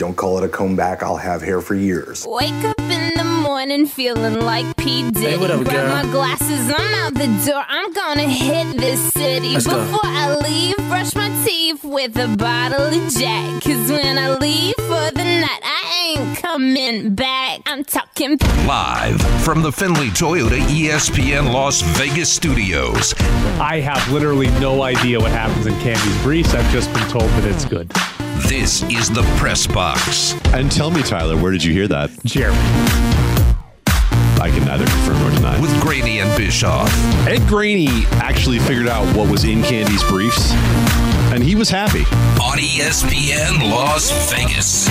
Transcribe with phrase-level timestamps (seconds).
[0.00, 1.02] Don't call it a comeback.
[1.02, 2.26] I'll have hair for years.
[2.26, 5.10] Wake up in the morning feeling like P.
[5.10, 5.26] Diddy.
[5.32, 7.62] Hey, what up, Grab my glasses, I'm out the door.
[7.68, 9.50] I'm gonna hit this city.
[9.50, 9.78] Let's go.
[9.78, 13.62] Before I leave, brush my teeth with a bottle of Jack.
[13.62, 17.60] Cause when I leave for the night, I ain't coming back.
[17.66, 23.12] I'm talking Live from the Findlay Toyota ESPN Las Vegas studios.
[23.60, 26.54] I have literally no idea what happens in Candy's briefs.
[26.54, 27.92] I've just been told that it's good.
[28.48, 30.34] This is the Press Box.
[30.54, 32.10] And tell me, Tyler, where did you hear that?
[32.24, 32.58] Jeremy.
[34.40, 35.60] I can neither confirm nor deny.
[35.60, 36.88] with Graney and Bischoff.
[37.28, 40.52] Ed Graney actually figured out what was in Candy's briefs,
[41.32, 42.00] and he was happy.
[42.40, 44.88] on ESPN Las Vegas.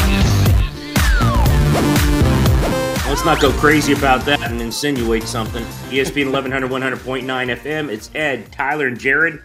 [3.08, 5.64] Let's not go crazy about that and insinuate something.
[5.90, 7.24] ESPN 1100, 100.9
[7.58, 7.90] FM.
[7.90, 9.42] It's Ed, Tyler, and Jared.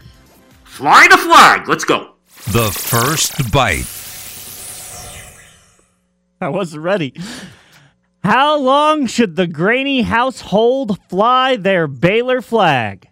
[0.65, 1.67] Fly the flag.
[1.67, 2.14] Let's go.
[2.53, 3.87] The first bite.
[6.41, 7.15] I wasn't ready.
[8.23, 13.09] How long should the Graney household fly their Baylor flag?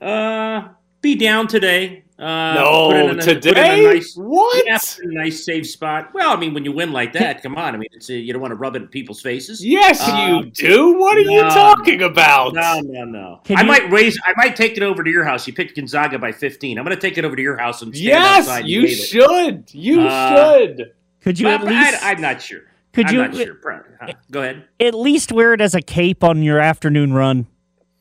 [0.00, 0.68] Uh,
[1.00, 2.04] be down today.
[2.20, 3.84] Uh, No, put in a- put in a today?
[3.94, 4.64] nice- What?
[4.66, 6.10] Yeah, put in a nice safe spot.
[6.12, 7.74] Well, I mean, when you win like that, come on.
[7.74, 9.64] I mean, it's, uh, you don't want to rub it in people's faces.
[9.64, 10.98] Yes, Uh, you do.
[10.98, 12.52] What are you talking about?
[12.52, 13.40] No, no, no.
[13.44, 14.18] Can I you- might raise.
[14.26, 15.46] I might take it over to your house.
[15.46, 16.78] You picked Gonzaga by 15.
[16.78, 18.80] I'm going to take it over to your house and stand Yes, outside and you
[18.82, 18.94] wave it.
[18.96, 19.64] should.
[19.72, 20.90] You Uh, should.
[21.22, 22.60] Could you at least I, am not sure.
[22.92, 23.54] Could I'm you- not sure.
[23.54, 24.64] Pro- huh, Go ahead.
[24.78, 27.46] at least wear it as a cape on your afternoon run?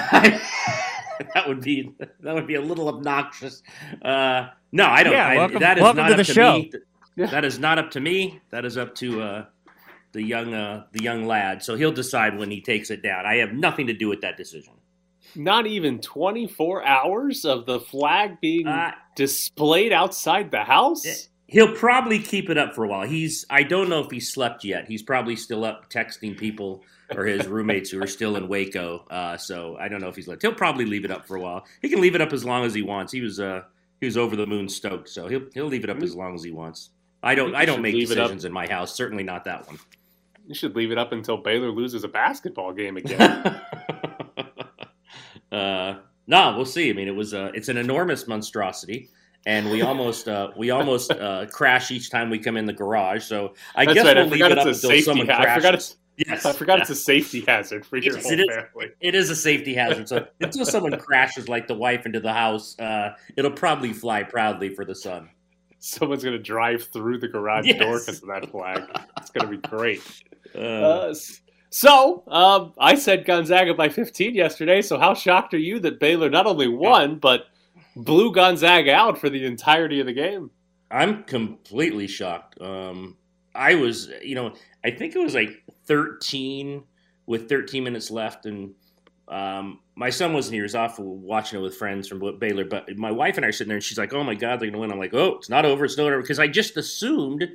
[1.33, 3.63] that would be that would be a little obnoxious.
[4.01, 5.13] Uh, no, I don't.
[5.13, 6.57] Yeah, I, welcome- that is welcome not to up the to show.
[6.59, 6.71] me.
[7.17, 8.41] That is not up to me.
[8.51, 9.45] That is up to uh,
[10.11, 11.63] the young uh, the young lad.
[11.63, 13.25] So he'll decide when he takes it down.
[13.25, 14.73] I have nothing to do with that decision.
[15.37, 21.29] Not even 24 hours of the flag being Uh, displayed outside the house?
[21.47, 23.07] He'll probably keep it up for a while.
[23.07, 24.87] He's I don't know if he slept yet.
[24.87, 29.05] He's probably still up texting people or his roommates who are still in Waco.
[29.09, 30.41] Uh, so I don't know if he's left.
[30.41, 31.65] He'll probably leave it up for a while.
[31.81, 33.11] He can leave it up as long as he wants.
[33.11, 33.63] He was uh
[33.99, 36.43] he was over the moon stoked, so he'll he'll leave it up as long as
[36.43, 36.89] he wants.
[37.23, 38.95] I don't I don't make decisions in my house.
[38.95, 39.79] Certainly not that one.
[40.47, 43.19] You should leave it up until Baylor loses a basketball game again.
[45.51, 45.95] uh,
[46.27, 46.89] no, we'll see.
[46.89, 49.09] I mean, it was uh, it's an enormous monstrosity,
[49.45, 53.23] and we almost uh, we almost uh, crash each time we come in the garage.
[53.23, 54.17] So I That's guess right.
[54.17, 55.95] we'll I leave it up until someone ha- I crashes.
[56.17, 56.81] Yes, I forgot yeah.
[56.81, 58.45] it's a safety hazard for your whole it is.
[58.49, 58.91] family.
[59.01, 60.07] It is a safety hazard.
[60.09, 64.69] So until someone crashes like the wife into the house, uh, it'll probably fly proudly
[64.69, 65.29] for the sun.
[65.79, 67.79] Someone's going to drive through the garage Yes.
[67.79, 68.83] door because of that flag.
[69.17, 70.01] It's going to be great.
[70.55, 71.15] Uh, Uh,
[71.69, 74.81] so, um, I said Gonzaga by 15 yesterday.
[74.81, 77.47] So, how shocked are you that Baylor not only won, but
[77.97, 80.49] blew Gonzaga out for the entirety of the game?
[80.89, 82.61] I'm completely shocked.
[82.61, 83.17] Um,
[83.53, 84.53] I was, you know,
[84.85, 86.83] I think it was like 13
[87.25, 88.73] with 13 minutes left, and
[89.27, 90.61] um, my son wasn't here.
[90.61, 92.65] He was off watching it with friends from Baylor.
[92.65, 94.69] But my wife and I are sitting there, and she's like, "Oh my God, they're
[94.69, 95.85] going to win!" I'm like, "Oh, it's not over.
[95.85, 97.47] It's not over," because I just assumed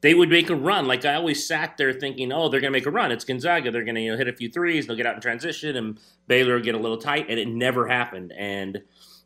[0.00, 0.86] they would make a run.
[0.86, 3.12] Like I always sat there thinking, "Oh, they're going to make a run.
[3.12, 3.70] It's Gonzaga.
[3.70, 4.86] They're going to you know, hit a few threes.
[4.86, 7.86] They'll get out in transition, and Baylor will get a little tight." And it never
[7.86, 8.32] happened.
[8.36, 8.82] And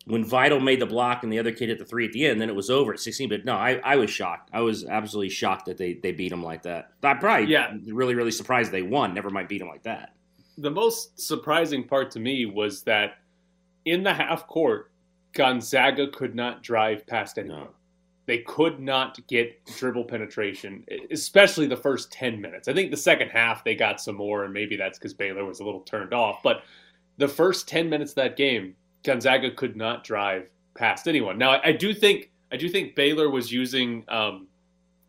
[0.07, 2.41] when Vital made the block and the other kid hit the three at the end,
[2.41, 3.29] then it was over at 16.
[3.29, 4.51] But no, I, I was shocked.
[4.53, 6.93] I was absolutely shocked that they, they beat them like that.
[7.03, 7.75] I probably Yeah.
[7.87, 9.15] really, really surprised they won.
[9.15, 10.15] Never mind beat them like that.
[10.59, 13.19] The most surprising part to me was that
[13.85, 14.91] in the half court,
[15.35, 17.61] Gonzaga could not drive past anyone.
[17.61, 17.69] No.
[18.27, 22.69] They could not get dribble penetration, especially the first 10 minutes.
[22.69, 25.59] I think the second half they got some more, and maybe that's because Baylor was
[25.61, 26.41] a little turned off.
[26.43, 26.63] But
[27.19, 31.39] the first 10 minutes of that game, Gonzaga could not drive past anyone.
[31.39, 34.47] Now, I, I do think I do think Baylor was using um,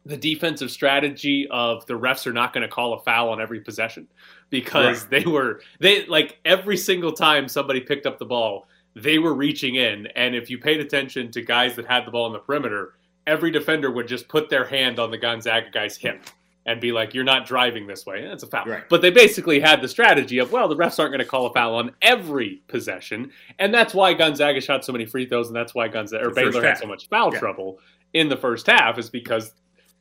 [0.05, 3.59] the defensive strategy of the refs are not going to call a foul on every
[3.59, 4.07] possession
[4.49, 9.33] because they were they like every single time somebody picked up the ball, they were
[9.33, 12.39] reaching in, and if you paid attention to guys that had the ball on the
[12.39, 12.95] perimeter,
[13.27, 16.21] every defender would just put their hand on the Gonzaga guy's hip
[16.65, 18.65] and be like, "You're not driving this way." That's a foul.
[18.65, 18.83] Right.
[18.89, 21.53] But they basically had the strategy of, well, the refs aren't going to call a
[21.53, 25.75] foul on every possession, and that's why Gonzaga shot so many free throws, and that's
[25.75, 27.39] why Gonzaga or The Baylor had so much foul Yeah.
[27.39, 27.79] trouble
[28.13, 29.53] in the first half, is because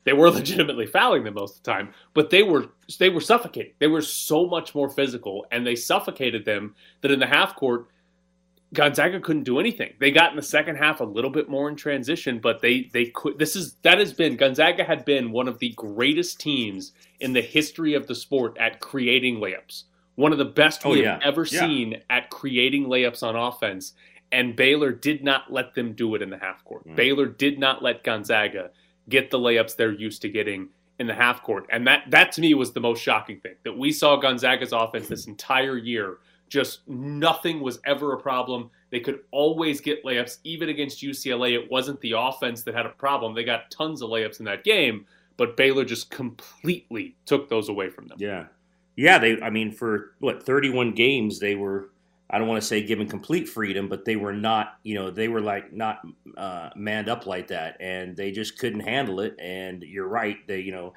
[0.05, 2.67] they were legitimately fouling them most of the time, but they were
[2.99, 3.73] they were suffocating.
[3.79, 7.87] They were so much more physical, and they suffocated them that in the half court,
[8.73, 9.93] Gonzaga couldn't do anything.
[9.99, 13.05] They got in the second half a little bit more in transition, but they they
[13.05, 13.37] could.
[13.39, 17.41] This is that has been Gonzaga had been one of the greatest teams in the
[17.41, 19.83] history of the sport at creating layups.
[20.15, 21.13] One of the best Oh, we yeah.
[21.13, 21.59] have ever Yeah.
[21.61, 23.93] seen at creating layups on offense.
[24.31, 26.87] And Baylor did not let them do it in the half court.
[26.87, 26.95] Mm.
[26.95, 28.71] Baylor did not let Gonzaga
[29.07, 31.65] get the layups they're used to getting in the half court.
[31.69, 35.07] And that that to me was the most shocking thing that we saw Gonzaga's offense
[35.07, 36.17] this entire year.
[36.53, 38.69] Just nothing was ever a problem.
[38.91, 41.55] They could always get layups, even against UCLA.
[41.55, 43.33] It wasn't the offense that had a problem.
[43.33, 47.89] They got tons of layups in that game, but Baylor just completely took those away
[47.89, 48.19] from them.
[48.19, 48.45] Yeah,
[48.95, 49.17] yeah.
[49.17, 51.89] They, I mean, for what thirty-one games, they were.
[52.29, 54.79] I don't want to say given complete freedom, but they were not.
[54.83, 55.99] You know, they were like not
[56.35, 59.35] uh, manned up like that, and they just couldn't handle it.
[59.39, 60.37] And you're right.
[60.47, 60.93] They, you know,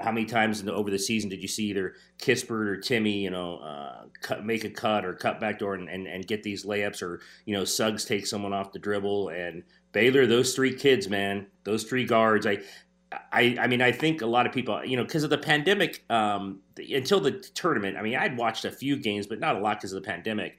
[0.00, 3.30] how many times the, over the season did you see either Kispert or Timme, you
[3.30, 6.64] know, uh, cut, make a cut or cut back door and, and, and get these
[6.64, 11.08] layups, or you know, Suggs take someone off the dribble, and Baylor, those three kids,
[11.08, 12.46] man, those three guards.
[12.46, 12.58] I
[13.32, 16.04] I, I mean, I think a lot of people, you know, because of the pandemic,
[16.10, 19.78] um, until the tournament, I mean, I'd watched a few games, but not a lot
[19.78, 20.58] because of the pandemic.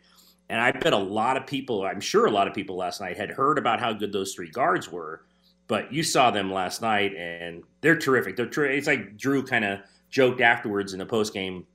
[0.49, 3.17] And I bet a lot of people, I'm sure a lot of people last night
[3.17, 5.25] had heard about how good those three guards were,
[5.67, 8.35] but you saw them last night and they're terrific.
[8.35, 9.79] They're ter- It's like Drew kind of
[10.09, 11.67] joked afterwards in the post game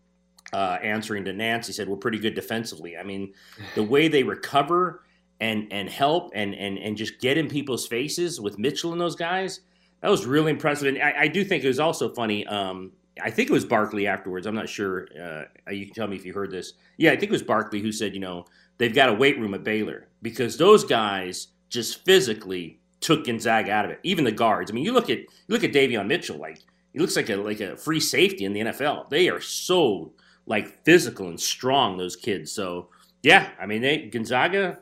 [0.52, 1.66] uh, answering to Nantz.
[1.66, 2.96] He said, We're pretty good defensively.
[2.96, 3.32] I mean,
[3.76, 5.04] the way they recover
[5.40, 9.16] and, and help and, and, and just get in people's faces with Mitchell and those
[9.16, 9.60] guys
[10.04, 10.86] that was really impressive.
[10.86, 12.46] And I, I do think it was also funny.
[12.46, 12.92] Um,
[13.22, 14.46] I think it was Barkley afterwards.
[14.46, 15.08] I'm not sure.
[15.18, 16.74] Uh, you can tell me if you heard this.
[16.98, 18.44] Yeah, I think it was Barkley who said, you know,
[18.78, 23.84] they've got a weight room at Baylor because those guys just physically took Gonzaga out
[23.84, 24.00] of it.
[24.02, 24.70] Even the guards.
[24.70, 26.38] I mean, you look at you look at Davion Mitchell.
[26.38, 26.60] Like
[26.92, 29.10] he looks like a like a free safety in the NFL.
[29.10, 30.12] They are so
[30.46, 31.96] like physical and strong.
[31.96, 32.52] Those kids.
[32.52, 32.88] So
[33.22, 34.78] yeah, I mean, they Gonzaga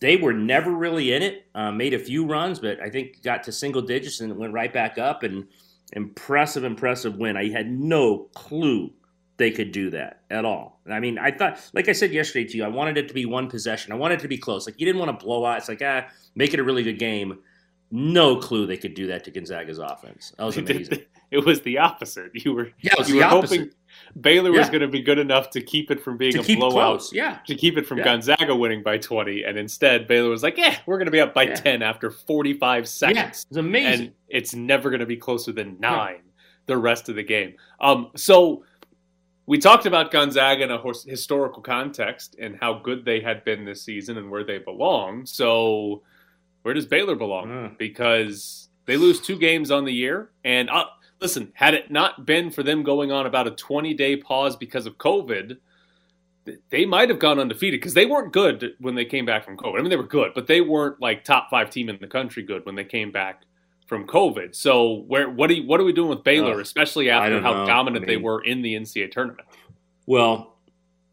[0.00, 1.46] they were never really in it.
[1.54, 4.72] Uh, made a few runs, but I think got to single digits and went right
[4.72, 5.22] back up.
[5.22, 5.48] And
[5.92, 7.36] impressive, impressive win.
[7.36, 8.92] I had no clue
[9.38, 10.80] they could do that at all.
[10.90, 13.24] I mean, I thought, like I said yesterday to you, I wanted it to be
[13.24, 13.92] one possession.
[13.92, 14.66] I wanted it to be close.
[14.66, 15.58] Like you didn't want to blow out.
[15.58, 17.38] It's like ah, make it a really good game.
[17.90, 20.34] No clue they could do that to Gonzaga's offense.
[20.36, 21.04] That was amazing.
[21.30, 22.32] it was the opposite.
[22.34, 23.58] You were yeah, it was you the were opposite.
[23.60, 23.72] hoping
[24.20, 24.58] Baylor Yeah.
[24.58, 27.12] was going to be good enough to keep it from being to a blowout, close.
[27.14, 28.04] Yeah, to keep it from Yeah.
[28.04, 31.32] Gonzaga winning by 20, and instead Baylor was like, "Yeah, we're going to be up
[31.32, 31.54] by Yeah.
[31.54, 34.06] 10 after 45 yeah, seconds." it's amazing.
[34.06, 36.22] and it's never going to be closer than nine
[36.66, 37.54] the rest of the game.
[37.80, 38.64] Um, so
[39.48, 43.82] we talked about Gonzaga in a historical context and how good they had been this
[43.82, 45.24] season and where they belong.
[45.24, 46.02] So
[46.62, 47.46] where does Baylor belong?
[47.48, 47.78] Mm.
[47.78, 50.84] Because they lose two games on the year, and uh,
[51.22, 54.84] listen, had it not been for them going on about a 20 day pause because
[54.84, 55.56] of COVID.
[56.70, 59.78] They might have gone undefeated because they weren't good when they came back from COVID.
[59.78, 62.42] I mean, they were good, but they weren't like top five team in the country
[62.42, 63.42] good when they came back
[63.88, 64.54] from COVID.
[64.54, 67.54] So where what are you, what are we doing with Baylor, Ugh, especially after how
[67.54, 67.66] know.
[67.66, 69.48] dominant I they were in the NCAA tournament?
[70.06, 70.58] Well,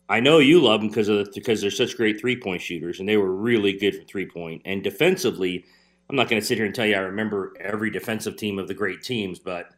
[0.10, 3.10] I know you love them because of because they're such great three point shooters, and
[3.10, 4.62] they were really good from three point.
[4.66, 5.66] And defensively,
[6.10, 8.68] I'm not going to sit here and tell you I remember every defensive team of
[8.68, 9.70] the great teams, but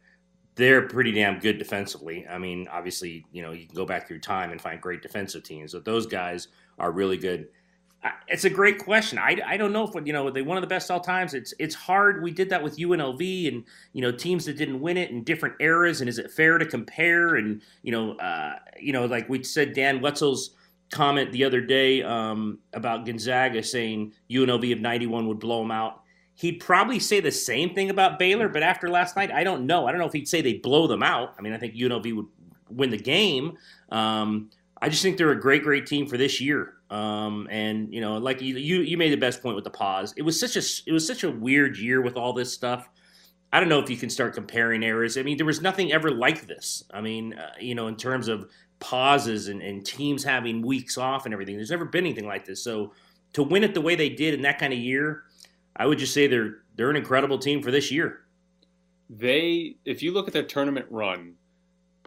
[0.56, 2.28] they're pretty damn good defensively.
[2.28, 5.44] I mean, obviously, you know, you can go back through time and find great defensive
[5.44, 6.48] teams, but those guys
[6.80, 7.48] are really good.
[8.28, 9.18] It's a great question.
[9.18, 11.34] I, I don't know if you know they one of the best all times.
[11.34, 12.22] It's it's hard.
[12.22, 13.64] We did that with UNLV and
[13.94, 16.02] you know teams that didn't win it in different eras.
[16.02, 17.36] And is it fair to compare?
[17.36, 20.52] And you know, uh, you know, like we said, Dan Wetzel's
[20.92, 26.04] comment the other day um, about Gonzaga saying UNLV of '91 would blow them out.
[26.36, 29.88] He'd probably say the same thing about Baylor, but after last night, I don't know.
[29.88, 31.34] I don't know if he'd say they'd blow them out.
[31.40, 32.28] I mean, I think UNLV would
[32.70, 33.58] win the game.
[33.89, 36.74] Um, I just think they're a great, great team for this year.
[36.89, 40.13] Um, and you know, like you, you, you made the best point with the pause.
[40.17, 42.89] It was such a, it was such a weird year with all this stuff.
[43.51, 45.17] I don't know if you can start comparing eras.
[45.17, 46.84] I mean, there was nothing ever like this.
[46.93, 51.25] I mean, uh, you know, in terms of pauses and, and teams having weeks off
[51.25, 51.55] and everything.
[51.55, 52.63] There's never been anything like this.
[52.63, 52.93] So
[53.34, 55.24] to win it the way they did in that kind of year,
[55.75, 58.22] I would just say they're they're an incredible team for this year.
[59.10, 61.36] They, if you look at their tournament run,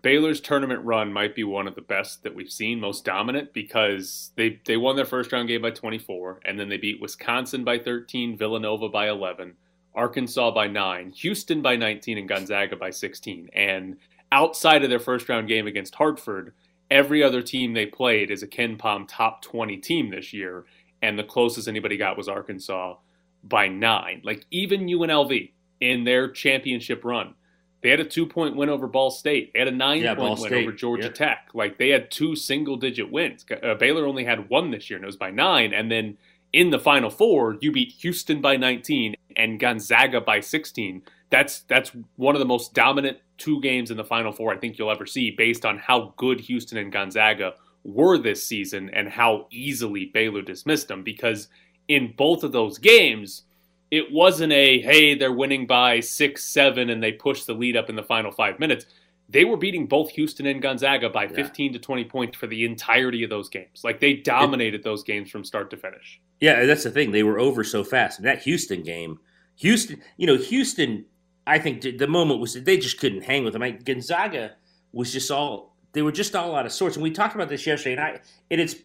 [0.03, 4.31] Baylor's tournament run might be one of the best that we've seen, most dominant because
[4.37, 7.79] they they won their first round game by 24, and then they beat Wisconsin by
[7.79, 9.55] 13, Villanova by 11,
[9.95, 13.51] Arkansas by 9, Houston by 19, and Gonzaga by 16.
[13.53, 13.97] And
[14.33, 16.55] outside of their first round game against Hartford,
[16.91, 20.65] every other team they played is a KenPom top 20 team this year,
[21.03, 22.97] and the closest anybody got was Arkansas
[23.45, 24.23] by nine.
[24.25, 27.35] Like even UNLV in their championship run,
[27.83, 29.53] they had a two point win over Ball State.
[29.53, 30.63] They had a nine Yeah, Ball point win State.
[30.67, 31.15] over Georgia Yep.
[31.15, 31.49] Tech.
[31.55, 33.45] Like they had two single digit wins.
[33.63, 35.73] Uh, Baylor only had one this year, and it was by nine.
[35.73, 36.19] And then
[36.53, 41.03] in the Final Four, you beat Houston by 19 and Gonzaga by 16.
[41.31, 44.77] That's that's one of the most dominant two games in the Final Four I think
[44.79, 49.47] you'll ever see, based on how good Houston and Gonzaga were this season and how
[49.51, 51.03] easily Baylor dismissed them.
[51.03, 51.49] Because
[51.89, 53.45] in both of those games,
[53.91, 57.89] it wasn't a hey they're winning by six seven and they push the lead up
[57.89, 58.87] in the final five minutes.
[59.29, 63.23] They were beating both Houston and Gonzaga by 15 to 20 points for the entirety
[63.23, 63.85] of those games.
[63.85, 66.21] Like they dominated those games from start to finish.
[66.41, 67.13] Yeah, that's the thing.
[67.13, 68.19] They were over so fast.
[68.19, 69.21] And that Houston game,
[69.55, 71.05] Houston, you know, Houston,
[71.47, 73.63] I think the moment was they just couldn't hang with them.
[73.63, 74.57] I, Gonzaga
[74.93, 76.97] was just all they were just all out of sorts.
[76.97, 78.21] And we talked about this yesterday, and I
[78.51, 78.77] and it's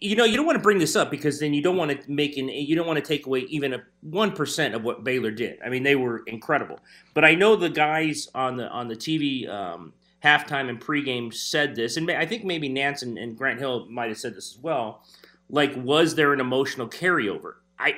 [0.00, 2.10] you know you don't want to bring this up because then you don't want to
[2.10, 5.30] make an you don't want to take away even a one percent of what Baylor
[5.30, 5.58] did.
[5.64, 6.78] I mean they were incredible,
[7.14, 11.74] but I know the guys on the on the TV um, halftime and pregame said
[11.74, 14.58] this, and I think maybe Nantz and, and Grant Hill might have said this as
[14.58, 15.02] well.
[15.48, 17.54] Like, was there an emotional carryover?
[17.78, 17.94] I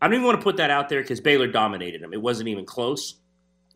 [0.00, 2.12] I don't even want to put that out there because Baylor dominated them.
[2.12, 3.16] It wasn't even close.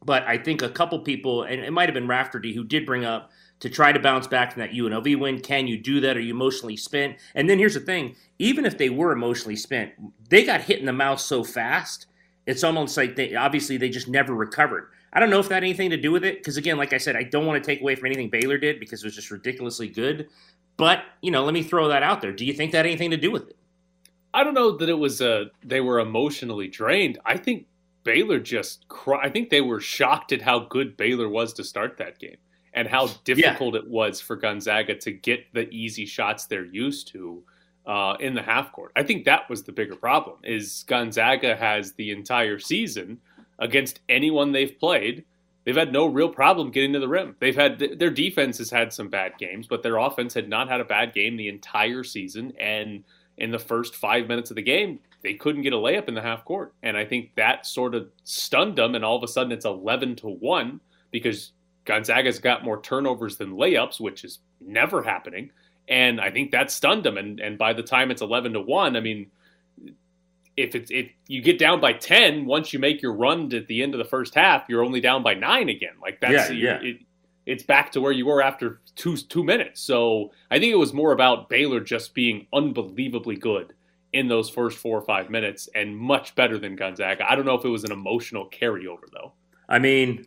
[0.04, 3.04] But I think a couple people, and it might have been Raftery, who did bring
[3.04, 5.40] up to try to bounce back from that UNLV win.
[5.40, 6.16] Can you do that?
[6.16, 7.16] Are you emotionally spent?
[7.34, 9.92] And then here's the thing: even if they were emotionally spent,
[10.28, 12.06] they got hit in the mouth so fast.
[12.46, 14.90] It's almost like they obviously they just never recovered.
[15.12, 16.98] I don't know if that had anything to do with it because again, like I
[16.98, 19.30] said, I don't want to take away from anything Baylor did because it was just
[19.30, 20.28] ridiculously good.
[20.76, 22.32] But you know, let me throw that out there.
[22.32, 23.56] Do you think that had anything to do with it?
[24.34, 27.18] I don't know that it was a they were emotionally drained.
[27.24, 27.66] I think
[28.04, 28.84] Baylor just
[29.20, 32.36] I think they were shocked at how good Baylor was to start that game
[32.78, 33.80] and how difficult yeah.
[33.80, 37.42] it was for Gonzaga to get the easy shots they're used to
[37.86, 38.92] uh, in the half court.
[38.94, 40.36] I think that was the bigger problem.
[40.44, 43.18] Is Gonzaga has the entire season
[43.58, 45.24] against anyone they've played.
[45.64, 47.34] They've had no real problem getting to the rim.
[47.40, 50.80] They've had their defense has had some bad games, but their offense had not had
[50.80, 52.52] a bad game the entire season.
[52.60, 53.02] And
[53.38, 56.22] in the first five minutes of the game, they couldn't get a layup in the
[56.22, 56.74] half court.
[56.84, 58.94] And I think that sort of stunned them.
[58.94, 60.80] And all of a sudden, it's eleven to one
[61.10, 61.50] because
[61.88, 65.50] Gonzaga's got more turnovers than layups, which is never happening.
[65.88, 67.16] And I think that stunned them.
[67.16, 69.30] And and by the time it's eleven to one, I mean,
[70.54, 73.82] if it's if you get down by ten, once you make your run at the
[73.82, 75.94] end of the first half, you're only down by nine again.
[76.00, 76.82] Like that's yeah, yeah.
[76.82, 76.98] It,
[77.46, 79.80] it's back to where you were after two two minutes.
[79.80, 83.72] So I think it was more about Baylor just being unbelievably good
[84.12, 87.30] in those first four or five minutes and much better than Gonzaga.
[87.30, 89.32] I don't know if it was an emotional carryover though.
[89.70, 90.26] I mean,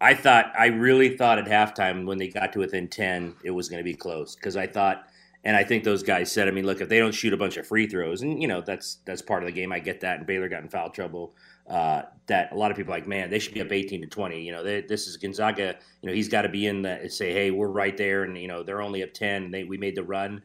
[0.00, 3.68] I thought I really thought at halftime when they got to within ten, it was
[3.68, 5.08] going to be close because I thought,
[5.44, 7.56] and I think those guys said, I mean, look, if they don't shoot a bunch
[7.56, 10.18] of free throws, and you know that's that's part of the game, I get that.
[10.18, 11.34] And Baylor got in foul trouble.
[11.68, 14.40] Uh, that a lot of people like, man, they should be up eighteen to twenty.
[14.40, 15.76] You know, they, this is Gonzaga.
[16.00, 18.48] You know, he's got to be in the say, hey, we're right there, and you
[18.48, 19.44] know they're only up ten.
[19.44, 20.42] And they we made the run,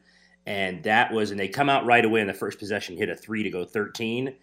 [0.47, 3.15] and that was, and they come out right away in the first possession, hit a
[3.15, 4.35] three to go thirteen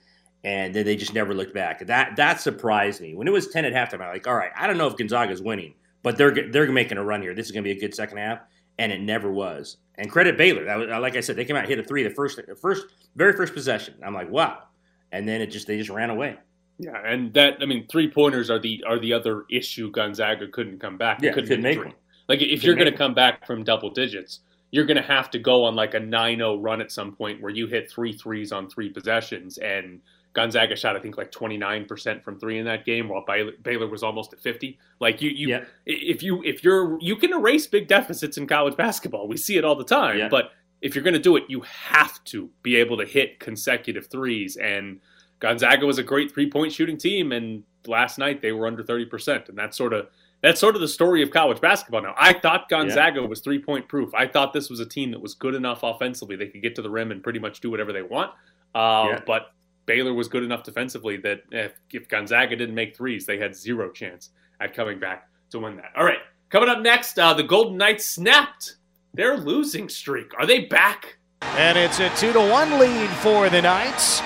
[0.44, 1.86] and then they just never looked back.
[1.86, 4.00] That that surprised me when it was ten at halftime.
[4.00, 7.04] I'm like, all right, I don't know if Gonzaga's winning, but they're they're making a
[7.04, 7.34] run here.
[7.34, 8.40] This is going to be a good second half,
[8.78, 9.76] and it never was.
[9.96, 10.64] And credit Baylor.
[10.64, 12.56] That was, uh, like I said, they came out hit a three the first the
[12.56, 13.94] first very first possession.
[14.04, 14.64] I'm like, wow,
[15.12, 16.36] and then it just they just ran away.
[16.78, 19.90] Yeah, and that I mean, three pointers are the are the other issue.
[19.90, 21.18] Gonzaga couldn't come back.
[21.18, 21.86] They yeah, couldn't, couldn't make three.
[21.86, 21.94] One.
[22.28, 25.38] Like if you're going to come back from double digits, you're going to have to
[25.38, 28.70] go on like a 9-0 run at some point where you hit three threes on
[28.70, 30.00] three possessions and
[30.32, 33.24] Gonzaga shot, I think, like 29% from three in that game, while
[33.62, 34.78] Baylor was almost at 50.
[35.00, 35.64] Like you, you, yeah.
[35.86, 39.26] if you, if you're, you can erase big deficits in college basketball.
[39.26, 40.18] We see it all the time.
[40.18, 40.28] Yeah.
[40.28, 44.06] But if you're going to do it, you have to be able to hit consecutive
[44.06, 44.56] threes.
[44.56, 45.00] And
[45.40, 49.48] Gonzaga was a great three point shooting team, and last night they were under 30%,
[49.48, 50.08] and that's sort of
[50.42, 52.14] that's sort of the story of college basketball now.
[52.16, 53.26] I thought Gonzaga yeah.
[53.26, 54.14] was three point proof.
[54.14, 56.82] I thought this was a team that was good enough offensively they could get to
[56.82, 58.30] the rim and pretty much do whatever they want.
[58.74, 59.20] Uh, Yeah.
[59.26, 59.52] But
[59.90, 63.90] Baylor was good enough defensively that if, if Gonzaga didn't make threes, they had zero
[63.90, 64.30] chance
[64.60, 65.90] at coming back to win that.
[65.96, 68.76] All right, coming up next, uh, the Golden Knights snapped
[69.14, 70.32] their losing streak.
[70.38, 71.18] Are they back?
[71.42, 74.22] And it's a two to one lead for the Knights.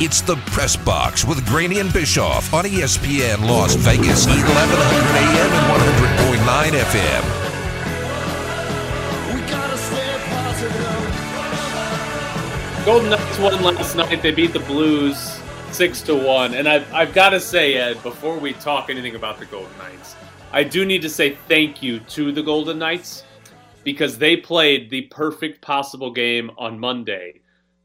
[0.00, 4.42] It's the Press Box with Graney and Bischoff on ESPN Las Vegas, 1100
[5.22, 7.45] AM and 100.9 FM.
[12.86, 14.22] Golden Knights won last night.
[14.22, 15.40] They beat the Blues
[15.72, 16.54] six to one.
[16.54, 20.14] And I've, I've got to say, Ed, before we talk anything about the Golden Knights,
[20.52, 23.24] I do need to say thank you to the Golden Knights
[23.82, 27.40] because they played the perfect possible game on Monday.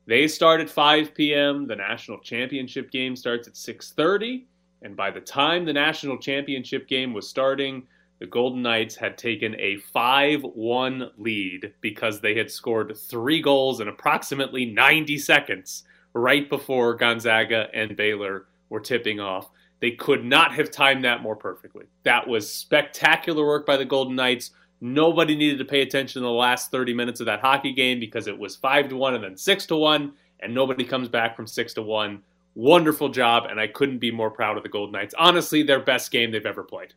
[0.05, 1.65] They start at 5 p.m.
[1.65, 4.43] The national championship game starts at 6:30,
[4.83, 7.87] and by the time the national championship game was starting,
[8.21, 13.81] the Golden Knights had taken a 5 1 lead because they had scored three goals
[13.81, 19.49] in approximately 90 seconds right before Gonzaga and Baylor were tipping off.
[19.79, 21.85] They could not have timed that more perfectly.
[22.03, 24.51] That was spectacular work by the Golden Knights.
[24.81, 28.27] Nobody needed to pay attention to the last 30 minutes of that hockey game because
[28.27, 31.47] it was 5 to 1 and then 6 to 1 and nobody comes back from
[31.47, 32.21] 6 to 1
[32.53, 35.15] wonderful job, and I couldn't be more proud of the Golden Knights.
[35.17, 36.93] Honestly, their best game they've ever played.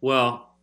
[0.00, 0.55] Well,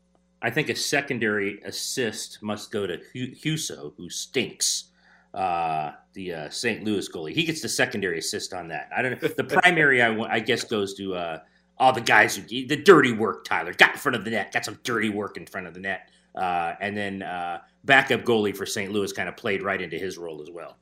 [0.44, 4.86] I think a secondary assist must go to Husso, who stinks.
[5.34, 6.84] Uh, the uh, St.
[6.84, 7.34] Louis goalie.
[7.34, 8.90] He gets the secondary assist on that.
[8.96, 9.30] I don't know.
[9.30, 11.40] The primary, I, I guess, goes to uh,
[11.80, 13.46] all the guys who the dirty work.
[13.46, 15.80] Tyler got in front of the net, got some dirty work in front of the
[15.80, 18.92] net, uh, and then uh, backup goalie for St.
[18.92, 20.78] Louis kind of played right into his role as well.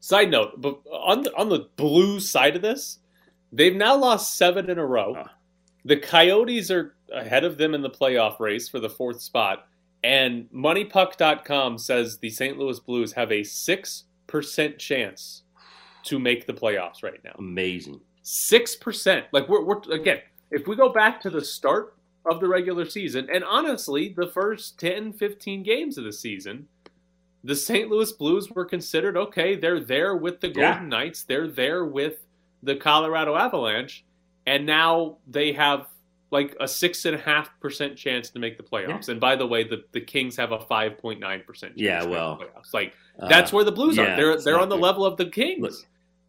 [0.00, 2.98] Side note, but on the, on the Blues side of this,
[3.52, 5.24] they've now lost seven in a row.
[5.84, 9.66] The Coyotes are ahead of them in the playoff race for the fourth spot.
[10.04, 12.58] And MoneyPuck.com says the St.
[12.58, 15.42] Louis Blues have a 6% chance
[16.04, 17.34] to make the playoffs right now.
[17.38, 18.00] Amazing.
[18.24, 19.24] 6%.
[19.32, 21.94] Like, we're, we're, again, if we go back to the start
[22.30, 26.68] of the regular season, and honestly, the first 10, 15 games of the season,
[27.44, 27.88] the St.
[27.88, 29.56] Louis Blues were considered okay.
[29.56, 30.88] They're there with the Golden yeah.
[30.88, 32.26] Knights, they're there with
[32.62, 34.04] the Colorado Avalanche,
[34.46, 35.86] and now they have
[36.30, 39.08] like a six and a half percent chance to make the playoffs.
[39.08, 39.12] Yeah.
[39.12, 41.72] And by the way, the, the Kings have a five point nine percent.
[41.72, 41.82] Chance.
[41.82, 42.74] Yeah, well, playoffs.
[42.74, 44.16] Like uh, that's where the Blues yeah, are.
[44.16, 45.60] They're they're on the level of the Kings.
[45.62, 45.74] Look,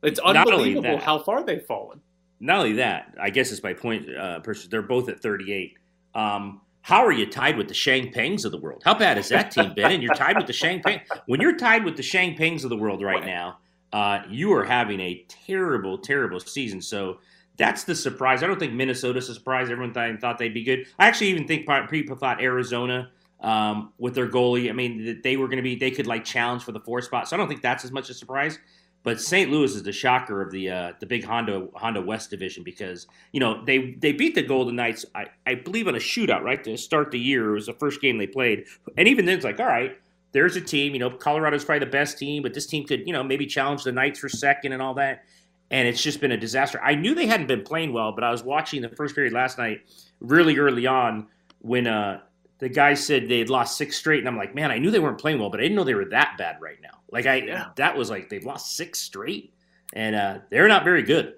[0.03, 2.01] it's unbelievable that, how far they've fallen.
[2.39, 4.07] Not only that, I guess it's my point.
[4.15, 4.39] Uh,
[4.69, 5.77] they're both at thirty eight.
[6.15, 8.81] Um, how are you tied with the Shang Pings of the world?
[8.85, 9.91] How bad has that team been?
[9.91, 11.01] And you're tied with the Shang Peng.
[11.25, 13.25] When you're tied with the Shang Pings of the world right, right.
[13.25, 13.59] now,
[13.91, 16.81] uh, you are having a terrible, terrible season.
[16.81, 17.19] So
[17.59, 18.41] that's the surprise.
[18.41, 19.69] I don't think Minnesota's a surprise.
[19.69, 20.87] Everyone thought, they'd be good.
[20.97, 23.11] I actually even think people thought Arizona
[23.41, 24.69] um, with their goalie.
[24.69, 27.01] I mean, that they were going to be they could like challenge for the four
[27.01, 27.27] spot.
[27.27, 28.57] So I don't think that's as much a surprise.
[29.03, 29.51] But St.
[29.51, 33.39] Louis is the shocker of the uh, the big Honda Honda West division because you
[33.39, 36.77] know they they beat the Golden Knights I, I believe on a shootout right to
[36.77, 37.51] start the year.
[37.51, 38.65] It was the first game they played,
[38.97, 39.97] and even then it's like all right,
[40.33, 40.93] there's a team.
[40.93, 43.83] You know, Colorado's probably the best team, but this team could you know maybe challenge
[43.83, 45.23] the Knights for second and all that
[45.71, 46.79] and it's just been a disaster.
[46.81, 49.57] I knew they hadn't been playing well, but I was watching the first period last
[49.57, 49.81] night
[50.19, 51.27] really early on
[51.59, 52.21] when uh,
[52.59, 54.99] the guy said they had lost six straight, and I'm like, man, I knew they
[54.99, 56.99] weren't playing well, but I didn't know they were that bad right now.
[57.11, 57.65] Like I, yeah.
[57.75, 59.53] that was like they've lost six straight,
[59.93, 61.35] and uh, they're not very good.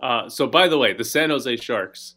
[0.00, 2.14] Uh, so, by the way, the San Jose Sharks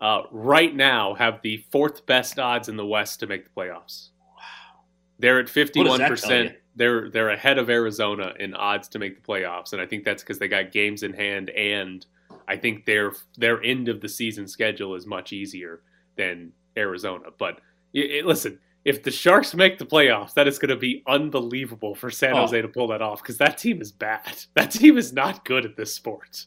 [0.00, 4.10] uh, right now have the fourth best odds in the West to make the playoffs.
[4.36, 4.80] Wow,
[5.18, 9.72] they're at fifty-one percent they're they're ahead of Arizona in odds to make the playoffs,
[9.72, 12.06] and I think that's because they got games in hand, and
[12.46, 15.82] I think their their end of the season schedule is much easier
[16.16, 17.26] than Arizona.
[17.36, 17.60] But
[17.92, 21.94] it, it, listen, if the Sharks make the playoffs, that is going to be unbelievable
[21.96, 22.42] for San oh.
[22.42, 24.44] Jose to pull that off because that team is bad.
[24.54, 26.46] That team is not good at this sport.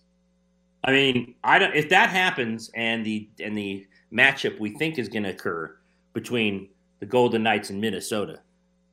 [0.84, 1.76] I mean, I don't.
[1.76, 5.78] If that happens, and the and the matchup we think is going to occur
[6.13, 8.39] between the Golden Knights and Minnesota,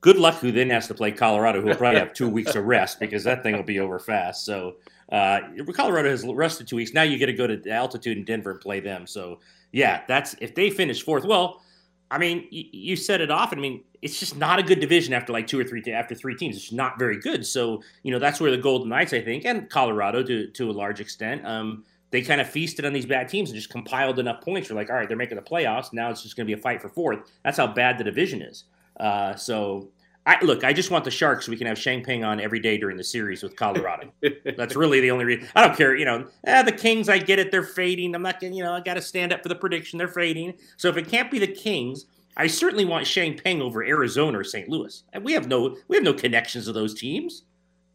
[0.00, 2.64] good luck who then has to play Colorado, who will probably have two weeks of
[2.64, 4.44] rest because that thing will be over fast.
[4.44, 4.76] So
[5.10, 5.40] uh,
[5.74, 6.92] Colorado has rested two weeks.
[6.92, 9.06] Now you get to go to altitude in Denver and play them.
[9.06, 9.40] So
[9.72, 11.24] yeah, that's if they finish fourth.
[11.24, 11.60] Well,
[12.10, 13.58] I mean, you, you said it often.
[13.58, 16.34] I mean, it's just not a good division after like two or three after three
[16.36, 16.56] teams.
[16.56, 17.44] It's not very good.
[17.46, 20.72] So you know that's where the Golden Knights, I think, and Colorado to to a
[20.72, 21.46] large extent.
[21.46, 24.68] Um, they kind of feasted on these bad teams and just compiled enough points.
[24.68, 25.92] You're like, all right, they're making the playoffs.
[25.92, 27.18] Now it's just going to be a fight for fourth.
[27.44, 28.64] That's how bad the division is.
[28.98, 29.88] Uh, so
[30.28, 32.60] I, look, I just want the Sharks so we can have Shang Peng on every
[32.60, 34.12] day during the series with Colorado.
[34.56, 35.48] That's really the only reason.
[35.54, 36.26] I don't care, you know.
[36.44, 37.50] Eh, the Kings, I get it.
[37.50, 38.14] They're fading.
[38.14, 38.54] I'm not, gonna.
[38.54, 39.98] you know, I got to stand up for the prediction.
[39.98, 40.52] They're fading.
[40.76, 42.04] So if it can't be the Kings,
[42.36, 44.68] I certainly want Shang Peng over Arizona or St.
[44.68, 45.02] Louis.
[45.14, 47.44] And we have no, we have no connections to those teams.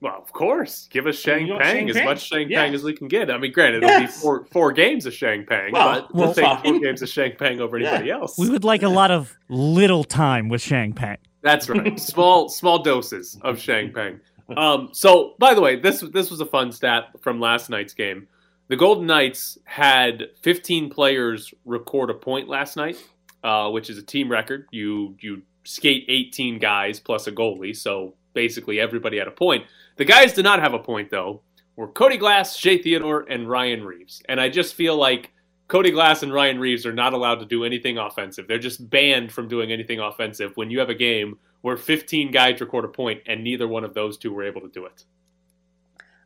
[0.04, 2.06] Well, of course, give us Shang Peng Shang as Peng?
[2.06, 2.66] much Shang yeah.
[2.66, 3.32] Peng as we can get.
[3.32, 4.18] I mean, granted, it'll yes.
[4.18, 7.08] be four four games of Shang Peng, well, but we'll, we'll take four games of
[7.08, 8.16] Shang Peng over anybody yeah.
[8.16, 8.38] else.
[8.38, 11.20] We would like a lot of little time with Shang Peng.
[11.42, 11.98] That's right.
[12.00, 14.20] small small doses of Shang Peng.
[14.58, 18.28] Um, so, by the way, this this was a fun stat from last night's game.
[18.68, 23.02] The Golden Knights had 15 players record a point last night,
[23.42, 24.68] uh, which is a team record.
[24.72, 29.64] You you skate 18 guys plus a goalie, so basically everybody had a point.
[29.96, 31.42] The guys did not have a point though.
[31.76, 34.22] Were Cody Glass, Shea Theodore, and Ryan Reaves.
[34.30, 35.32] and I just feel like
[35.68, 38.48] Cody Glass and Ryan Reaves are not allowed to do anything offensive.
[38.48, 42.60] They're just banned from doing anything offensive when you have a game where 15 guys
[42.62, 45.04] record a point and neither one of those two were able to do it.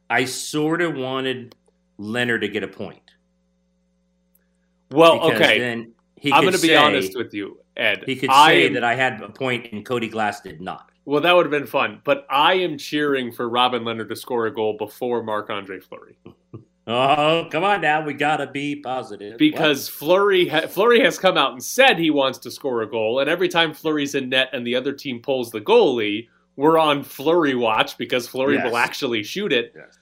[0.10, 1.56] I sort of wanted
[2.00, 3.12] Lehner to get a point.
[4.92, 5.60] Well, okay.
[5.60, 5.94] Then
[6.34, 8.04] I'm going to be honest with you, Ed.
[8.06, 10.92] He could say am, that I had a point and Cody Glass did not.
[11.08, 12.02] Well, that would have been fun.
[12.04, 16.18] But I am cheering for Robin Lehner to score a goal before Marc Andre Fleury.
[16.90, 18.02] Oh, come on now.
[18.06, 19.38] We got to be positive.
[19.38, 23.20] Because Fleury, ha- Fleury has come out and said he wants to score a goal.
[23.20, 27.04] And every time Fleury's in net and the other team pulls the goalie, we're on
[27.04, 28.64] Fleury watch because Fleury yes.
[28.64, 29.74] will actually shoot it.
[29.76, 29.98] Yes.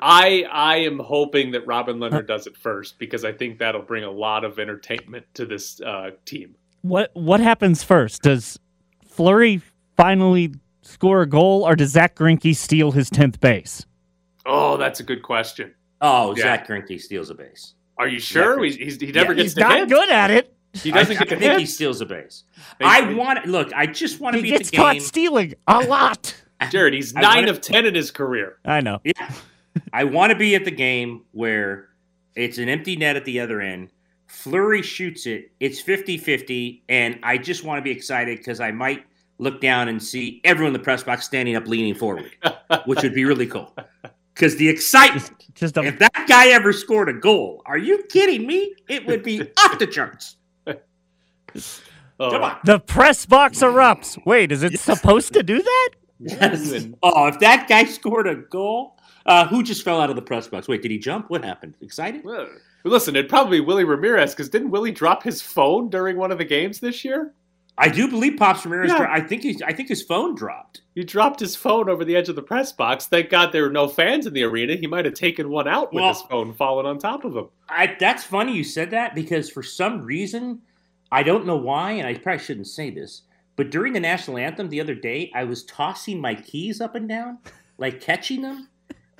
[0.00, 4.02] I I am hoping that Robin Lehner does it first because I think that'll bring
[4.02, 6.56] a lot of entertainment to this uh, team.
[6.82, 8.22] What what happens first?
[8.22, 8.58] Does
[9.06, 9.62] Fleury
[9.96, 13.84] finally score a goal, or does Zach Greinke steal his tenth base?
[14.44, 15.74] Oh, that's a good question.
[16.00, 16.42] Oh, Yeah.
[16.44, 17.74] Zach Greinke steals a base.
[17.98, 18.58] Are you sure?
[18.64, 18.70] Yeah.
[18.72, 19.88] He's, he's, he never Yeah, gets He's not hit.
[19.88, 20.52] good at it.
[20.74, 21.60] He I, doesn't I get to think hit.
[21.60, 22.44] he steals a base.
[22.78, 23.72] Hey, I hey, want look.
[23.72, 25.00] I just want to He be at gets the caught game.
[25.00, 26.34] stealing a lot.
[26.70, 28.58] Jared, he's I nine wanna- of ten in his career.
[28.64, 29.00] I know.
[29.02, 29.32] Yeah.
[29.94, 31.88] I want to be at the game where
[32.34, 33.88] it's an empty net at the other end.
[34.26, 35.50] Fleury shoots it.
[35.60, 36.82] It's 50 50.
[36.90, 39.04] And I just want to be excited because I might
[39.38, 42.30] look down and see everyone in the press box standing up, leaning forward,
[42.86, 43.74] which would be really cool.
[44.34, 48.46] Because the excitement, Just a if that guy ever scored a goal, are you kidding
[48.46, 48.74] me?
[48.88, 50.36] It would be off the charts.
[52.18, 52.58] Oh, Come on.
[52.64, 54.18] the press box erupts.
[54.24, 55.90] Wait, is it supposed to do that?
[56.18, 56.86] Yes.
[57.02, 60.46] Oh, if that guy scored a goal, uh, who just fell out of the press
[60.48, 60.66] box?
[60.66, 61.28] Wait, did he jump?
[61.28, 61.74] What happened?
[61.82, 62.24] Excited?
[62.24, 62.48] Well,
[62.84, 66.38] Listen, it'd probably be Willie Ramirez because didn't Willie drop his phone during one of
[66.38, 67.34] the games this year?
[67.78, 68.90] I do believe Pops Ramirez.
[68.90, 68.98] Yeah.
[68.98, 69.60] dro- I think he's.
[69.62, 70.80] I think his phone dropped.
[70.94, 73.06] He dropped his phone over the edge of the press box.
[73.06, 74.76] Thank God there were no fans in the arena.
[74.76, 77.48] He might have taken one out with Well- his phone falling on top of him.
[77.68, 80.62] I, that's funny you said that because for some reason,
[81.12, 83.22] I don't know why, and I probably shouldn't say this,
[83.56, 87.08] but during the national anthem the other day, I was tossing my keys up and
[87.08, 87.38] down,
[87.78, 88.68] like catching them,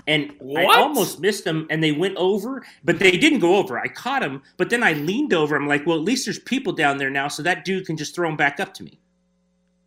[0.07, 3.79] and I almost missed them, and they went over, but they didn't go over.
[3.79, 5.57] I caught them, but then I leaned over.
[5.57, 8.15] I'm like, well, at least there's people down there now, so that dude can just
[8.15, 8.99] throw them back up to me.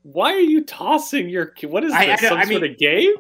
[0.04, 1.54] Why are you tossing your?
[1.64, 2.20] What is I- this?
[2.20, 3.14] I don't- some I sort mean- of game?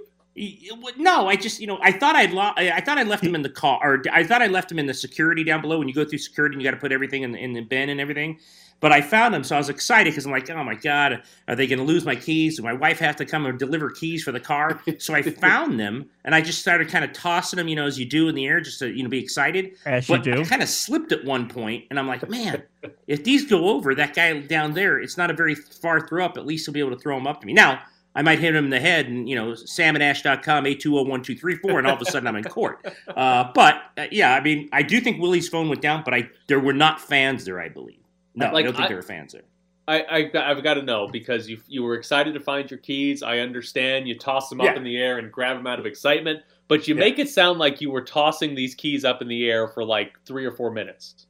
[0.97, 3.36] No, I just you know I thought I'd lo- I I thought I left him
[3.36, 5.88] in the car or I thought I left him in the security down below when
[5.88, 7.89] you go through security and you got to put everything in the, in the bin
[7.89, 8.39] and everything.
[8.82, 11.56] But I found them, so I was excited because I'm like, oh my god, are
[11.56, 12.56] they going to lose my keys?
[12.56, 14.82] Does my wife have to come and deliver keys for the car?
[14.99, 17.99] So I found them and I just started kind of tossing them, you know, as
[17.99, 19.71] you do in the air, just to you know be excited.
[19.86, 20.41] As you do.
[20.41, 22.63] I kind of slipped at one point, and I'm like, man,
[23.08, 26.38] if these go over, that guy down there, it's not a very far throw up.
[26.38, 27.54] At least he'll be able to throw them up to me.
[27.54, 27.82] Now,
[28.15, 32.01] I might hit him in the head, and you know, salmonash.com, A201234, and all of
[32.01, 32.85] a sudden I'm in court.
[33.15, 36.29] Uh, but uh, yeah, I mean, I do think Willie's phone went down, but I
[36.47, 37.99] there were not fans there, I believe.
[38.35, 39.41] No, Like, I don't think I- there were fans there.
[39.87, 43.23] I, I I've got to know because you you were excited to find your keys.
[43.23, 44.75] I understand you toss them up Yeah.
[44.75, 46.99] in the air and grab them out of excitement, but you Yeah.
[46.99, 50.13] make it sound like you were tossing these keys up in the air for like
[50.25, 51.25] three or four minutes.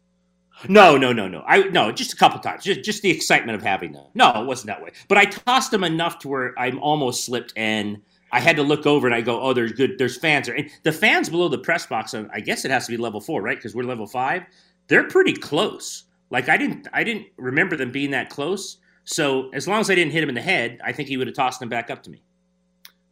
[0.68, 1.44] No, no, no, no.
[1.48, 2.64] I no, just a couple times.
[2.64, 4.06] Just just the excitement of having them.
[4.14, 4.92] No, it wasn't that way.
[5.08, 8.86] But I tossed them enough to where I'm almost slipped and I had to look
[8.86, 9.98] over and I go, oh, there's good.
[9.98, 10.50] There's fans.
[10.50, 12.14] And the fans below the press box.
[12.14, 13.58] uh, I guess it has to be level four, right?
[13.58, 14.44] Because we're level five.
[14.88, 16.04] They're pretty close.
[16.30, 18.78] Like I didn't I didn't remember them being that close.
[19.06, 21.28] So as long as I didn't hit him in the head, I think he would
[21.28, 22.22] have tossed them back up to me.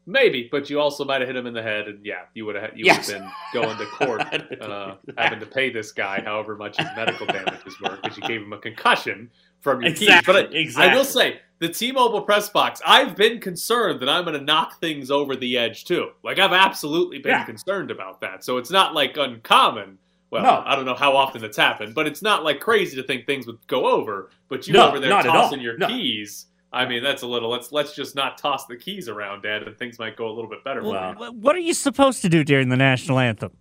[0.09, 2.55] Maybe, but you also might have hit him in the head, and yeah, you would
[2.55, 3.07] have you Yes.
[3.07, 4.21] would have been going to court,
[4.61, 8.41] uh, having to pay this guy however much his medical damages were because you gave
[8.41, 10.23] him a concussion from your keys.
[10.25, 14.39] But I, I will say, the T-Mobile press box, I've been concerned that I'm going
[14.39, 16.11] to knock things over the edge too.
[16.23, 17.45] Like I've absolutely been Yeah.
[17.45, 18.45] concerned about that.
[18.45, 19.97] So it's not like uncommon.
[20.31, 20.63] Well, No.
[20.65, 23.45] I don't know how often it's happened, but it's not like crazy to think things
[23.47, 24.29] would go over.
[24.47, 25.43] But you No, over there not at all.
[25.43, 25.87] tossing your No.
[25.87, 26.45] keys.
[26.73, 27.49] I mean, that's a little.
[27.49, 30.49] Let's let's just not toss the keys around, Dad, and things might go a little
[30.49, 30.81] bit better.
[30.81, 31.31] for Wow.
[31.31, 33.51] What are you supposed to do during the national anthem?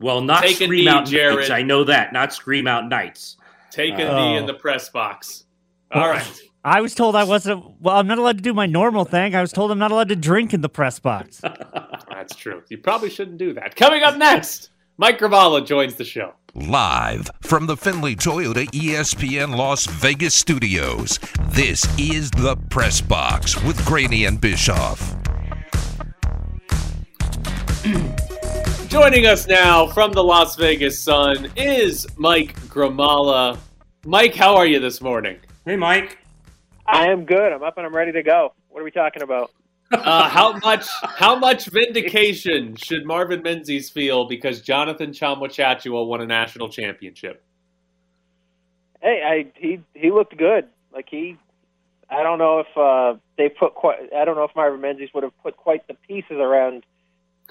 [0.00, 1.36] Well, not Take scream knee, out Jared.
[1.38, 1.50] Knights.
[1.50, 2.12] I know that.
[2.12, 3.36] Not scream out Knights.
[3.70, 4.16] Take a Oh.
[4.16, 5.44] knee in the press box.
[5.92, 6.42] All right.
[6.64, 7.64] I was told I wasn't.
[7.80, 9.34] Well, I'm not allowed to do my normal thing.
[9.34, 11.40] I was told I'm not allowed to drink in the press box.
[12.10, 12.62] That's true.
[12.68, 13.76] You probably shouldn't do that.
[13.76, 14.70] Coming up next,
[15.02, 16.32] Mike Grimala joins the show.
[16.54, 23.84] Live from the Findlay Toyota ESPN Las Vegas studios, this is the Press Box with
[23.84, 25.00] Graney and Bischoff.
[28.86, 33.58] Joining us now from the Las Vegas Sun is Mike Grimala.
[34.06, 35.36] Mike, how are you this morning?
[35.64, 36.16] Hey, Mike.
[36.86, 37.52] I am good.
[37.52, 38.54] I'm up and I'm ready to go.
[38.68, 39.50] What are we talking about?
[39.92, 46.22] Uh, how much how much vindication should Marvin Menzies feel because Jonathan Tchamwa Tchatchoua won
[46.22, 47.42] a national championship?
[49.02, 50.66] Hey, I he he looked good.
[50.92, 51.36] Like he,
[52.08, 54.12] I don't know if uh, they put quite.
[54.16, 56.84] I don't know if Marvin Menzies would have put quite the pieces around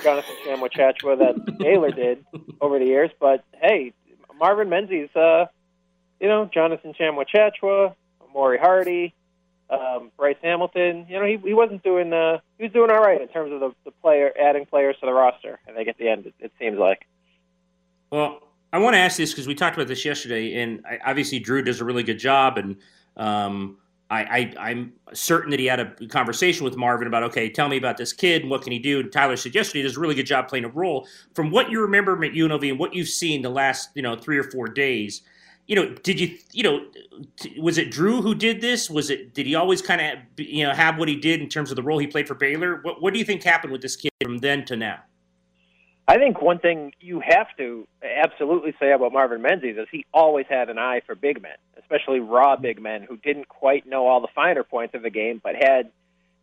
[0.02, 2.26] Jonathan Tchamwa Tchatchoua that Baylor did
[2.60, 3.12] over the years.
[3.20, 3.94] But hey,
[4.40, 5.46] Marvin Menzies, uh,
[6.20, 7.94] you know, Jonathan Tchamwa Tchatchoua,
[8.34, 9.14] Maury Hardy,
[9.72, 11.06] um, Bryce Hamilton.
[11.10, 12.14] You know, he he wasn't doing.
[12.14, 15.06] Uh, he was doing all right in terms of the, the player adding players to
[15.06, 15.60] the roster.
[15.68, 17.08] I think at the end, it, it seems like.
[18.12, 18.42] Well,
[18.74, 21.62] I want to ask this because we talked about this yesterday, and I, obviously Drew
[21.62, 22.78] does a really good job, and
[23.16, 23.78] um,
[24.12, 27.78] I, I am certain that he had a conversation with Marvin about okay, tell me
[27.78, 28.42] about this kid.
[28.42, 29.00] and What can he do?
[29.00, 31.08] And Tyler said yesterday he does a really good job playing a role.
[31.34, 34.38] From what you remember at UNLV and what you've seen the last you know three
[34.38, 35.22] or four days,
[35.72, 36.86] you know, did you you know
[37.58, 38.90] was it Drew who did this?
[38.90, 41.70] Was it did he always kind of you know have what he did in terms
[41.70, 42.82] of the role he played for Baylor?
[42.82, 45.00] What what do you think happened with this kid from then to now?
[46.10, 50.46] I think one thing you have to absolutely say about Marvin Menzies is he always
[50.50, 54.20] had an eye for big men, especially raw big men who didn't quite know all
[54.20, 55.90] the finer points of the game, but had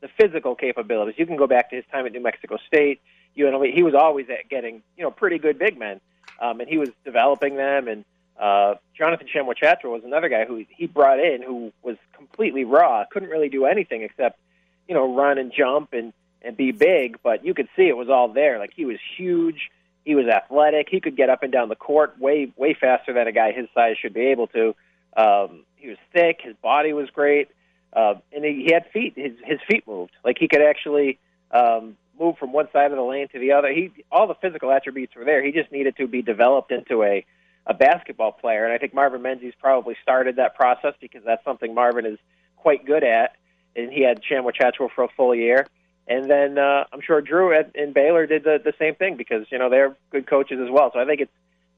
[0.00, 1.16] the physical capabilities.
[1.18, 3.02] You can go back to his time at New Mexico State.
[3.34, 6.00] You know, he was always at getting you know pretty good big men,
[6.40, 7.88] um, and he was developing them.
[7.88, 8.06] And
[8.38, 13.28] uh, Jonathan Tchamwa was another guy who he brought in who was completely raw, couldn't
[13.28, 14.38] really do anything except
[14.86, 18.08] you know run and jump and and be big, but you could see it was
[18.08, 18.58] all there.
[18.58, 19.70] Like he was huge,
[20.04, 23.26] he was athletic, he could get up and down the court way way faster than
[23.26, 24.74] a guy his size should be able to.
[25.16, 27.48] Um, he was thick, his body was great,
[27.92, 29.14] uh, and he, he had feet.
[29.16, 30.12] His his feet moved.
[30.24, 31.18] Like he could actually
[31.50, 33.72] um, move from one side of the lane to the other.
[33.72, 35.44] He all the physical attributes were there.
[35.44, 37.24] He just needed to be developed into a
[37.68, 41.74] a basketball player, and I think Marvin Menzies probably started that process because that's something
[41.74, 42.18] Marvin is
[42.56, 43.36] quite good at.
[43.76, 45.66] And he had Tchamwa Tchatchoua for a full year
[46.08, 49.58] and then uh, I'm sure Drew in Baylor did the, the same thing because you
[49.58, 50.90] know they're good coaches as well.
[50.92, 51.32] So I think it's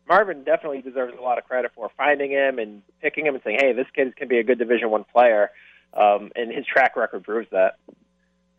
[0.09, 3.59] Marvin definitely deserves a lot of credit for finding him and picking him and saying,
[3.61, 5.51] "Hey, this kid can be a good Division One player,"
[5.95, 7.77] um, and his track record proves that.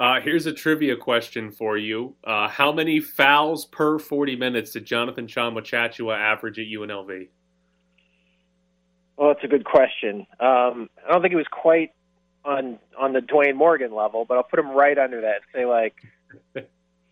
[0.02, 4.84] Uh, here's a trivia question for you: uh, How many fouls per 40 minutes did
[4.84, 7.28] Jonathan Tchamwa Tchatchoua average at UNLV?
[9.16, 10.26] Well, that's a good question.
[10.40, 11.92] Um, I don't think it was quite
[12.44, 15.42] on on the Dwayne Morgan level, but I'll put him right under that.
[15.54, 15.94] Say like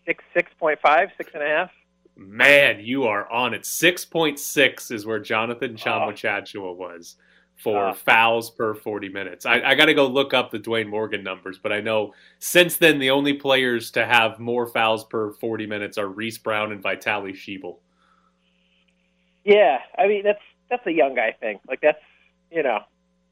[0.04, 1.70] six six point five, six and a half.
[2.16, 3.66] Man, you are on it.
[3.66, 6.12] Six point six is where Jonathan Tchamwa
[6.56, 6.72] oh.
[6.72, 7.18] was
[7.62, 9.44] for uh, fouls per 40 minutes.
[9.44, 12.76] I, I got to go look up the Dwayne Morgan numbers, but I know since
[12.76, 16.82] then the only players to have more fouls per 40 minutes are Reese Brown and
[16.82, 17.76] Vitaly Shibel.
[19.44, 21.60] Yeah, I mean that's that's a young guy thing.
[21.68, 22.02] Like that's
[22.50, 22.80] you know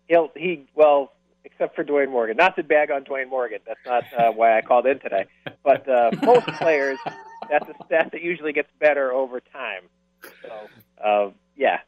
[0.08, 1.12] he'll he well
[1.44, 2.36] except for Dwayne Morgan.
[2.36, 3.60] Not to bag on Dwayne Morgan.
[3.66, 5.26] That's not uh, why I called in today.
[5.64, 6.98] But uh, most players,
[7.50, 9.82] that's a stat that usually gets better over time.
[10.42, 10.68] So,
[11.02, 11.80] uh, yeah.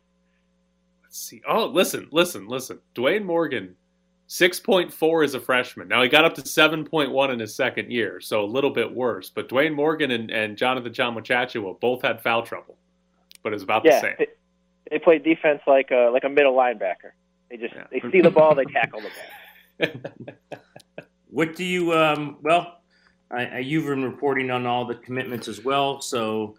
[1.10, 1.42] Let's see.
[1.44, 2.78] Oh, listen, listen, listen.
[2.94, 3.74] Dwayne Morgan,
[4.28, 5.88] 6.4 as a freshman.
[5.88, 9.28] Now he got up to 7.1 in his second year, so a little bit worse.
[9.28, 12.76] But Dwayne Morgan and, and Jonathan Tchamwa Tchatchoua both had foul trouble,
[13.42, 14.14] but it's about yeah, the same.
[14.20, 14.26] They,
[14.88, 17.10] they played defense like a, like a middle linebacker.
[17.50, 17.86] They just yeah.
[17.90, 20.28] they see the ball, they tackle the ball.
[21.28, 21.92] what do you?
[21.92, 22.82] Um, well,
[23.32, 26.54] I, I, you've been reporting on all the commitments as well, so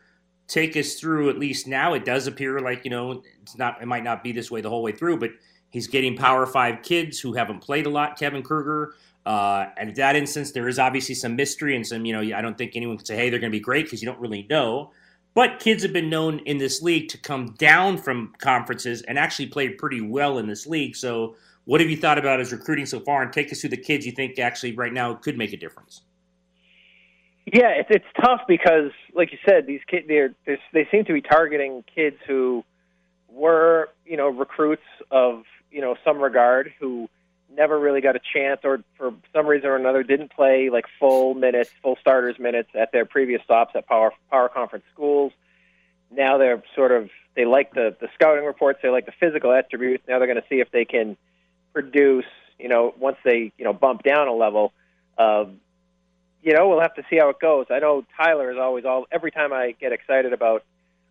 [0.52, 1.30] take us through.
[1.30, 3.82] At least now, it does appear like you know it's not.
[3.82, 5.32] It might not be this way the whole way through, but
[5.70, 8.20] he's getting Power Five kids who haven't played a lot.
[8.20, 8.96] Kevin Kruger.
[9.24, 12.42] Uh, and in that instance, there is obviously some mystery and some, you know, I
[12.42, 14.48] don't think anyone can say, hey, they're going to be great because you don't really
[14.50, 14.92] know.
[15.34, 19.48] But kids have been known in this league to come down from conferences and actually
[19.48, 20.96] play pretty well in this league.
[20.96, 21.36] So
[21.66, 23.22] what have you thought about his recruiting so far?
[23.22, 26.02] And take us through the kids you think actually right now could make a difference.
[27.52, 31.14] Yeah, it's it's tough because, like you said, these kids they're, they're they seem to
[31.14, 32.64] be targeting kids who
[33.30, 37.10] were you know recruits of you know some regard who
[37.54, 41.34] never really got a chance or for some reason or another didn't play like full
[41.34, 45.34] minutes, full starters minutes at their previous stops at power power conference schools.
[46.10, 50.04] Now they're sort of they like the the scouting reports, they like the physical attributes.
[50.08, 51.18] Now they're going to see if they can
[51.74, 52.26] produce,
[52.58, 54.72] you know, once they, you know, bump down a level,
[55.18, 55.60] um,
[56.43, 57.67] you know, we'll have to see how it goes.
[57.69, 60.63] I know Tyler is always all every time I get excited about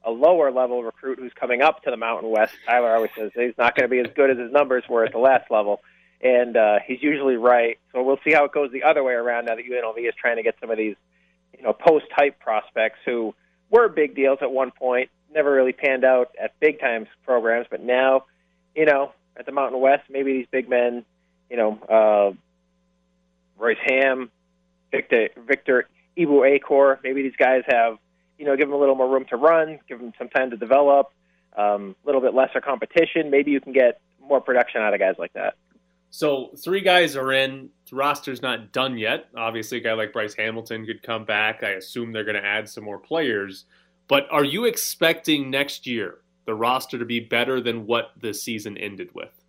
[0.04, 3.56] a lower level recruit who's coming up to the Mountain West, Tyler always says he's
[3.58, 5.82] not going to be as good as his numbers were at the last level,
[6.22, 7.78] and uh, he's usually right.
[7.92, 10.36] So we'll see how it goes the other way around now that UNLV is trying
[10.36, 10.96] to get some of these,
[11.56, 13.34] you know, post type prospects who
[13.68, 17.82] were big deals at one point, never really panned out at big time programs, but
[17.82, 18.24] now,
[18.74, 20.04] you know, at the Mountain West.
[20.08, 21.04] Maybe these big men,
[21.50, 22.32] you know, uh,
[23.58, 24.30] Royce Hamm,
[24.90, 26.98] Victor Victor Iwuakor.
[27.03, 27.98] Maybe these guys have,
[28.38, 30.57] you know, give them a little more room to run, give them some time to
[30.57, 31.12] develop,
[31.57, 33.31] a um, little bit lesser competition.
[33.31, 35.55] Maybe you can get more production out of guys like that.
[36.11, 37.70] So three guys are in.
[37.88, 39.29] The roster's not done yet.
[39.37, 41.62] Obviously, a guy like Bryce Hamilton could come back.
[41.62, 43.64] I assume they're going to add some more players.
[44.09, 48.76] But are you expecting next year the roster to be better than what the season
[48.76, 49.39] ended with?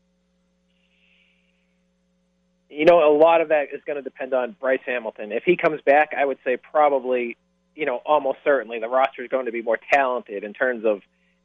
[2.71, 5.31] You know, a lot of that is going to depend on Bryce Hamilton.
[5.31, 7.38] If he comes back, I would say probably,
[7.75, 11.01] you know, almost certainly the roster is going to be more talented in terms of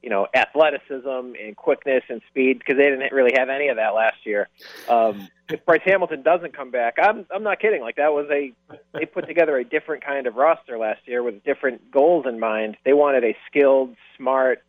[0.06, 3.94] you know, athleticism and quickness and speed because they didn't really have any of that
[3.94, 4.48] last year.
[4.88, 7.80] Um, if Bryce Hamilton doesn't come back, I'm I'm not kidding.
[7.80, 8.52] Like that was a
[8.92, 12.76] they put together a different kind of roster last year with different goals in mind.
[12.84, 14.62] They wanted a skilled, smart,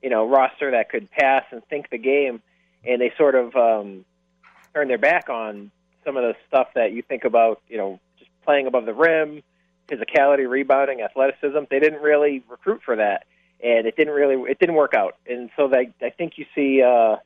[0.00, 2.40] you know, roster that could pass and think the game,
[2.84, 4.04] and they sort of um,
[4.74, 5.72] turned their back on
[6.04, 9.42] some of the stuff that you think about, you know, just playing above the rim,
[9.88, 11.58] physicality, rebounding, athleticism.
[11.70, 13.26] They didn't really recruit for that,
[13.62, 15.16] and it didn't really it didn't work out.
[15.26, 17.16] And so they, I think you see, uh,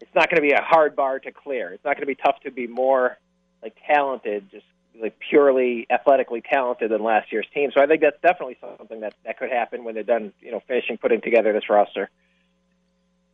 [0.00, 1.72] it's not going to be a hard bar to clear.
[1.72, 3.18] It's not going to be tough to be more
[3.62, 4.64] like talented, just
[5.00, 7.70] like purely athletically talented than last year's team.
[7.72, 10.62] So I think that's definitely something that that could happen when they're done, you know,
[10.66, 12.10] finishing putting together this roster.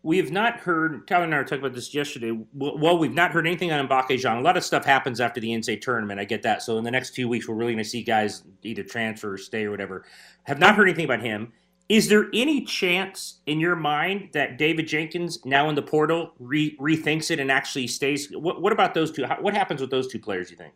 [0.02, 2.38] We have not heard, Tyler and I were talking about this yesterday.
[2.54, 4.38] Well, we've not heard anything on Mbacke Diong.
[4.38, 6.20] A lot of stuff happens after the NCAA tournament.
[6.20, 6.62] I get that.
[6.62, 9.38] So in the next two weeks, we're really going to see guys either transfer or
[9.38, 10.04] stay or whatever.
[10.44, 11.52] Have not heard anything about him.
[11.88, 16.76] Is there any chance in your mind that David Jenkins, now in the portal, re-
[16.78, 18.28] rethinks it and actually stays?
[18.32, 19.24] What, what about those two?
[19.24, 20.74] How, what happens with those two players, you think?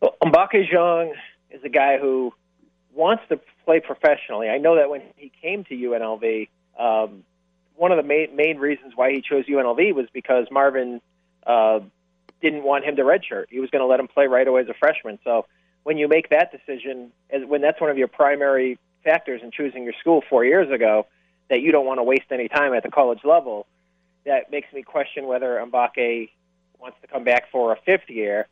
[0.00, 1.12] Well, Mbacke Diong
[1.50, 2.32] is a guy who
[2.94, 4.48] wants to play professionally.
[4.48, 7.24] I know that when he came to UNLV, um,
[7.76, 11.00] one of the main main reasons why he chose UNLV was because Marvin
[11.46, 11.80] uh,
[12.40, 13.46] didn't want him to redshirt.
[13.50, 15.18] He was going to let him play right away as a freshman.
[15.24, 15.46] So
[15.82, 19.84] when you make that decision, as when that's one of your primary factors in choosing
[19.84, 21.06] your school four years ago,
[21.48, 23.66] that you don't want to waste any time at the college level,
[24.24, 26.30] that makes me question whether Mbacke
[26.80, 28.48] wants to come back for a fifth year.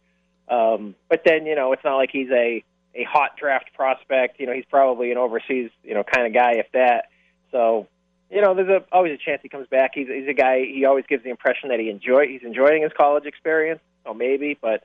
[0.48, 2.62] Um, but then you know it's not like he's a
[2.94, 4.38] a hot draft prospect.
[4.38, 7.08] You know he's probably an overseas you know kind of guy if that.
[7.50, 7.88] So
[8.34, 9.92] you know, there's a, always a chance he comes back.
[9.94, 10.64] He's, he's a guy.
[10.64, 12.26] He always gives the impression that he enjoy.
[12.26, 13.80] He's enjoying his college experience.
[14.04, 14.82] So maybe, but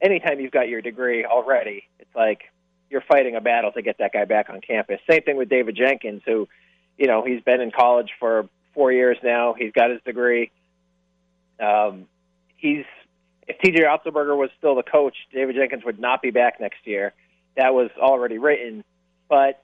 [0.00, 2.42] anytime you've got your degree already, it's like
[2.88, 5.00] you're fighting a battle to get that guy back on campus.
[5.10, 6.48] Same thing with David Jenkins, who,
[6.96, 9.54] you know, he's been in college for four years now.
[9.58, 10.52] He's got his degree.
[11.58, 12.06] Um,
[12.56, 12.84] he's
[13.48, 17.12] if TJ Otzelberger was still the coach, David Jenkins would not be back next year.
[17.56, 18.84] That was already written.
[19.28, 19.60] But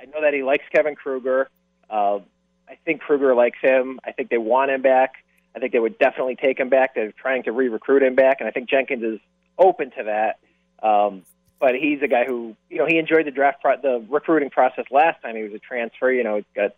[0.00, 1.48] I know that he likes Kevin Kruger.
[1.90, 2.20] Uh,
[2.68, 4.00] I think Kruger likes him.
[4.04, 5.24] I think they want him back.
[5.54, 6.94] I think they would definitely take him back.
[6.94, 9.20] They're trying to re-recruit him back, and I think Jenkins is
[9.58, 10.38] open to that.
[10.86, 11.22] Um,
[11.60, 14.84] but he's a guy who, you know, he enjoyed the draft, pro- the recruiting process
[14.90, 16.10] last time he was a transfer.
[16.10, 16.72] You know, he's got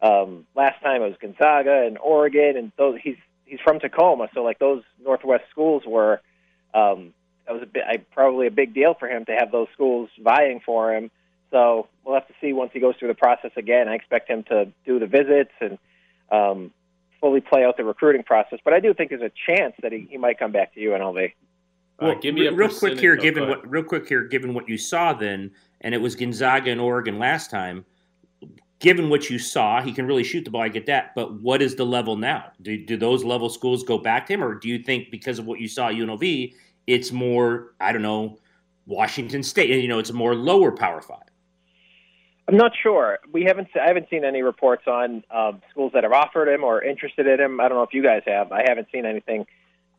[0.00, 4.42] um, last time it was Gonzaga and Oregon, and those he's he's from Tacoma, so
[4.42, 6.20] like those Northwest schools were
[6.72, 7.12] um,
[7.46, 10.10] that was a bit I, probably a big deal for him to have those schools
[10.18, 11.10] vying for him.
[11.50, 13.88] So we'll have to see once he goes through the process again.
[13.88, 15.78] I expect him to do the visits and
[16.30, 16.72] um,
[17.20, 18.58] fully play out the recruiting process.
[18.64, 21.32] But I do think there's a chance that he, he might come back to UNLV.
[22.00, 24.76] Well, uh, give me real quick here, given what real quick here, given what you
[24.76, 27.84] saw then, and it was Gonzaga and Oregon last time.
[28.80, 30.62] Given what you saw, he can really shoot the ball.
[30.62, 32.50] I get that, but what is the level now?
[32.60, 35.46] Do, do those level schools go back to him, or do you think because of
[35.46, 36.52] what you saw at UNLV,
[36.86, 38.38] it's more I don't know
[38.86, 39.70] Washington State?
[39.70, 41.22] You know, it's a more lower Power Five.
[42.46, 43.18] I'm not sure.
[43.32, 43.68] We haven't.
[43.74, 47.40] I haven't seen any reports on um, schools that have offered him or interested in
[47.40, 47.60] him.
[47.60, 48.52] I don't know if you guys have.
[48.52, 49.46] I haven't seen anything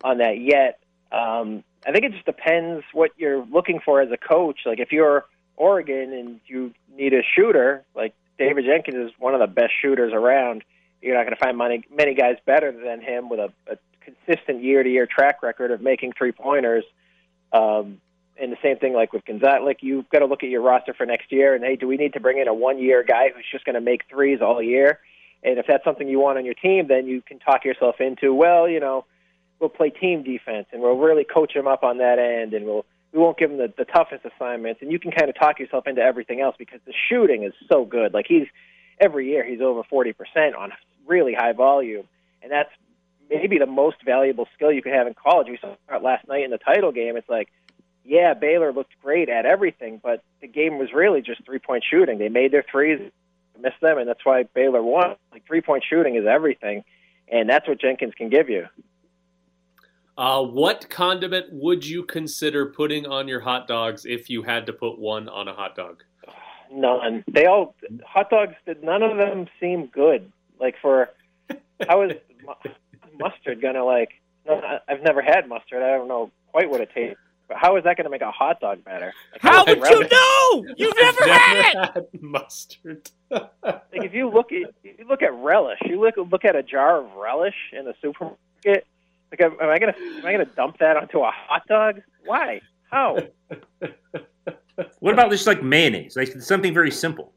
[0.04, 0.80] on that yet.
[1.12, 4.60] Um, I think it just depends what you're looking for as a coach.
[4.66, 5.26] Like if you're
[5.58, 10.14] Oregon and you need a shooter, like David Jenkins is one of the best shooters
[10.14, 10.64] around.
[11.02, 14.64] You're not going to find many many guys better than him with a, a consistent
[14.64, 16.84] year to year track record of making three pointers.
[17.52, 18.02] Um,
[18.38, 20.94] and the same thing like with Gonzaga, like you've got to look at your roster
[20.94, 23.30] for next year and hey, do we need to bring in a one year guy
[23.34, 25.00] who's just going to make threes all year?
[25.44, 28.34] And if that's something you want on your team, then you can talk yourself into,
[28.34, 29.06] well, you know,
[29.60, 32.86] we'll play team defense and we'll really coach him up on that end and we'll
[33.14, 35.88] we won't give him the, the toughest assignments and you can kind of talk yourself
[35.88, 38.14] into everything else because the shooting is so good.
[38.14, 38.48] Like he's
[39.00, 40.74] every year he's over forty percent on
[41.08, 42.06] really high volume.
[42.42, 42.70] And that's
[43.30, 45.48] maybe the most valuable skill you can have in college.
[45.50, 47.16] We saw it last night in the title game.
[47.18, 47.50] It's like
[48.06, 52.20] yeah, Baylor looked great at everything, but the game was really just three point shooting.
[52.20, 53.00] They made their threes,
[53.60, 55.16] missed them, and that's why Baylor won.
[55.32, 56.84] Like three point shooting is everything,
[57.28, 58.68] and that's what Jenkins can give you.
[60.18, 64.74] Uh, what condiment would you consider putting on your hot dogs if you had to
[64.74, 66.04] put one on a hot dog?
[66.72, 67.24] None.
[67.28, 67.76] They all
[68.06, 68.54] hot dogs.
[68.66, 70.32] Did None of them seem good.
[70.60, 71.10] Like for
[71.88, 72.12] how is
[73.20, 74.10] mustard gonna like?
[74.88, 75.82] I've never had mustard.
[75.82, 77.20] I don't know quite what it tastes
[77.54, 79.14] how is that going to make a hot dog better?
[79.32, 80.66] Like, how would you know?
[80.78, 82.22] You've never had it.
[82.22, 83.10] mustard.
[83.32, 87.04] like if you look at you look at relish, you look look at a jar
[87.04, 88.86] of relish in the supermarket.
[89.32, 92.02] Like, am, am I gonna am I gonna dump that onto a hot dog?
[92.26, 92.62] Why?
[92.90, 93.18] How?
[95.00, 96.16] what about just like mayonnaise?
[96.16, 97.32] Like something very simple.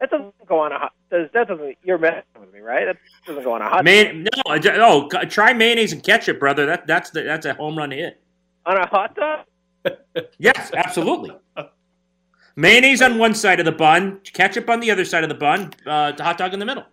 [0.00, 0.92] That doesn't go on a hot.
[1.10, 2.86] does that doesn't you're messing with me, right?
[2.86, 6.66] That doesn't go on a hot Man, no, I oh, try mayonnaise and ketchup, brother.
[6.66, 8.21] That that's the, that's a home run hit.
[8.66, 9.46] On a hot dog.
[10.38, 11.30] Yes, absolutely.
[12.54, 15.72] Mayonnaise on one side of the bun, ketchup on the other side of the bun,
[15.86, 16.84] uh, hot dog in the middle.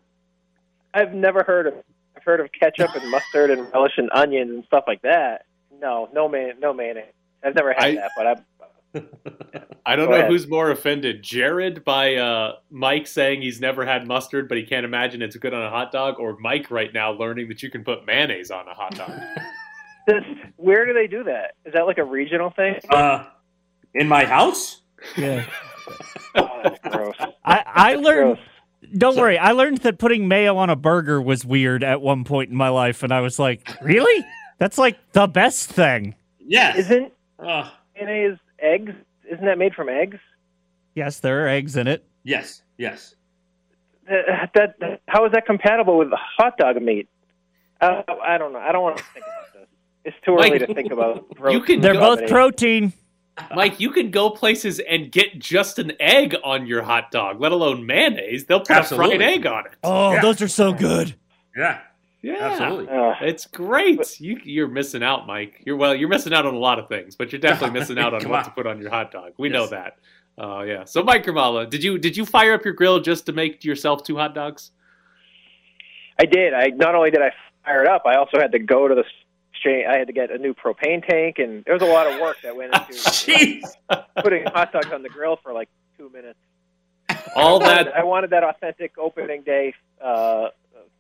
[0.93, 1.73] I've never heard of.
[2.15, 5.45] I've heard of ketchup and mustard and relish and onions and stuff like that.
[5.79, 7.13] No, no man, no mayonnaise.
[7.43, 8.43] I've never had I- that, but I've.
[9.85, 10.31] I don't Go know ahead.
[10.31, 14.83] who's more offended, Jared by uh, Mike saying he's never had mustard, but he can't
[14.85, 17.83] imagine it's good on a hot dog, or Mike right now learning that you can
[17.83, 19.11] put mayonnaise on a hot dog.
[20.09, 20.23] This,
[20.57, 21.55] where do they do that?
[21.65, 22.75] Is that like a regional thing?
[22.89, 23.25] Uh,
[23.93, 24.81] in my house?
[25.17, 25.45] Yeah.
[26.35, 27.15] Oh, that's gross.
[27.43, 28.35] I, I learned.
[28.81, 28.93] Gross.
[28.99, 29.39] Don't worry.
[29.39, 32.69] I learned that putting mayo on a burger was weird at one point in my
[32.69, 34.23] life, and I was like, "Really?
[34.59, 36.77] That's like the best thing." Yeah.
[36.77, 38.91] Isn't Uh, mayonnaise eggs?
[39.31, 40.17] Isn't that made from eggs?
[40.93, 42.05] Yes, there are eggs in it.
[42.23, 43.15] yes, yes.
[44.07, 47.07] That, that how is that compatible with hot dog meat?
[47.81, 48.59] Uh, I don't know.
[48.59, 49.48] I don't want to think about this.
[50.05, 51.25] It's too early Mike, to think about.
[51.51, 52.93] you can They're go- both protein.
[53.55, 57.53] Mike, you can go places and get just an egg on your hot dog, let
[57.53, 58.45] alone mayonnaise.
[58.45, 59.71] They'll put a fried egg on it.
[59.81, 60.21] Oh, Yeah.
[60.21, 61.15] those are so good.
[61.55, 61.79] Yeah,
[62.21, 62.89] Yeah, absolutely.
[62.89, 64.19] Uh, It's great.
[64.19, 65.61] You, you're missing out, Mike.
[65.65, 65.95] You're well.
[65.95, 68.39] You're missing out on a lot of things, but you're definitely missing out on what
[68.39, 68.43] on.
[68.45, 69.31] to put on your hot dog.
[69.37, 69.99] We know that.
[70.37, 70.83] Oh yeah.
[70.83, 74.03] So, Mike Grimala, did you did you fire up your grill just to make yourself
[74.03, 74.71] two hot dogs?
[76.19, 76.53] I did.
[76.53, 77.31] I not only did I
[77.63, 79.03] fire it up, I also had to go to the
[79.59, 79.85] exchange.
[79.87, 82.37] I had to get a new propane tank, and there was a lot of work
[82.43, 83.61] that went into Jeez.
[84.21, 86.39] putting hot dogs on the grill for like two minutes.
[87.35, 90.49] All I wanted- that I wanted that authentic opening day uh,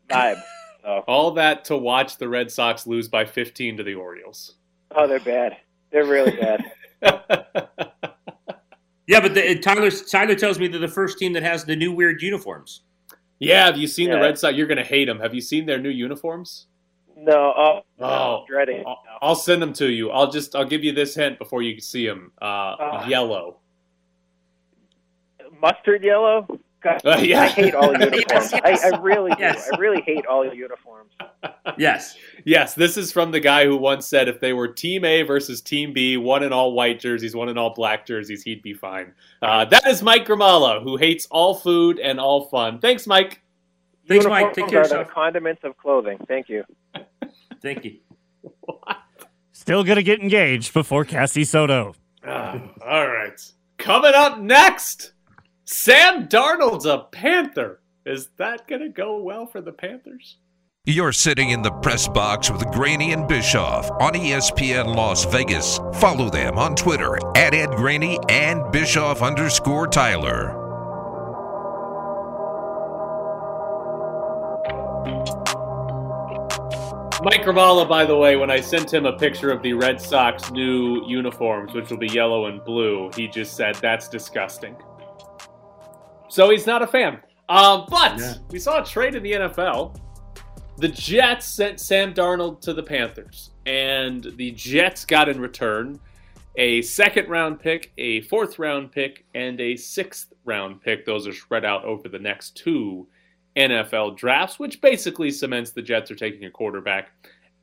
[0.09, 0.41] vibe.
[0.83, 4.55] So, all that to watch the Red Sox lose by 15 to the Orioles.
[4.95, 5.57] oh, they're bad.
[5.91, 6.63] They're really bad.
[9.07, 11.91] Yeah, but the, Tyler Tyler tells me they're the first team that has the new
[11.91, 12.81] weird uniforms.
[13.39, 14.55] yeah, have you seen the Red Sox?
[14.55, 15.19] You're gonna hate them.
[15.19, 16.67] Have you seen their new uniforms?
[17.21, 18.37] No, oh, no, Oh.
[18.41, 18.83] I'm dreading.
[18.87, 20.09] I'll, I'll send them to you.
[20.11, 22.31] I'll just I'll give you this hint before you see them.
[22.41, 22.45] Uh,
[22.79, 23.07] Ah.
[23.07, 23.57] yellow.
[25.61, 26.47] Mustard yellow.
[26.81, 27.41] God, Uh, yeah.
[27.41, 28.23] I hate all uniforms.
[28.29, 28.83] Yes, yes.
[28.85, 29.37] I, I really do.
[29.41, 29.69] Yes.
[29.73, 31.11] I really hate all uniforms.
[31.77, 32.17] Yes.
[32.45, 35.61] Yes, this is from the guy who once said if they were Team A versus
[35.61, 39.13] Team B, one in all white jerseys, one in all black jerseys, he'd be fine.
[39.41, 42.79] Uh, that is Mike Grimala, who hates all food and all fun.
[42.79, 43.41] Thanks, Mike.
[44.09, 44.53] Thanks, uniforms Mike.
[44.53, 46.17] Take care are of the condiments of clothing.
[46.27, 46.65] Thank you.
[47.61, 47.99] Thank you.
[49.53, 51.95] Still gonna get engaged before Cassie Soto.
[52.25, 53.39] Ah, all right.
[53.77, 55.13] Coming up next,
[55.65, 57.81] Sam Darnold's a Panther.
[58.05, 60.37] Is that going to go well for the Panthers?
[60.85, 65.79] You're sitting in the press box with Graney and Bischoff on ESPN Las Vegas.
[65.95, 70.68] Follow them on Twitter at Ed Graney and Bischoff underscore Tyler.
[77.21, 80.51] Mike Grimala, by the way, when I sent him a picture of the Red Sox
[80.51, 84.75] new uniforms, which will be yellow and blue, he just said, that's disgusting.
[86.29, 87.19] So he's not a fan.
[87.49, 88.33] Um, but Yeah.
[88.51, 89.99] we saw a trade in the NFL.
[90.77, 95.99] The Jets sent Sam Darnold to the Panthers, and the Jets got in return
[96.55, 101.05] a second round pick, a fourth round pick, and a sixth round pick.
[101.05, 103.07] Those are spread out over the next two
[103.59, 107.11] NFL drafts, which basically cements the Jets are taking a quarterback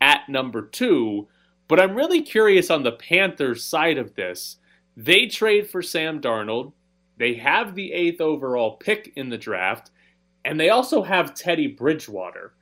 [0.01, 1.26] at number two.
[1.68, 4.59] But I'm really curious on the Panthers side of this.
[4.97, 6.72] They trade for Sam Darnold.
[7.18, 9.90] They have the eighth overall pick in the draft,
[10.44, 12.55] and they also have Teddy Bridgewater.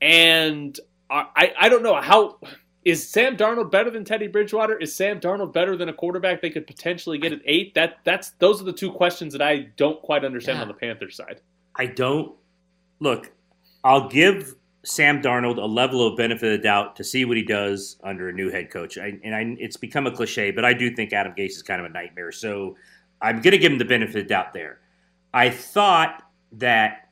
[0.00, 0.78] And
[1.10, 2.38] I, I, don't know how
[2.84, 4.76] is Sam Darnold better than Teddy Bridgewater?
[4.78, 7.74] Is Sam Darnold better than a quarterback they could potentially get at eight?
[7.74, 10.62] That that's those are the two questions that I don't quite understand Yeah.
[10.62, 11.40] on the Panthers side.
[11.76, 12.36] I don't
[13.02, 13.32] look.
[13.84, 17.42] I'll give Sam Darnold a level of benefit of the doubt to see what he
[17.42, 18.98] does under a new head coach.
[18.98, 21.80] I, and I, it's become a cliche, but I do think Adam Gase is kind
[21.80, 22.32] of a nightmare.
[22.32, 22.76] So
[23.20, 24.80] I'm going to give him the benefit of the doubt there.
[25.34, 26.22] I thought
[26.52, 27.08] that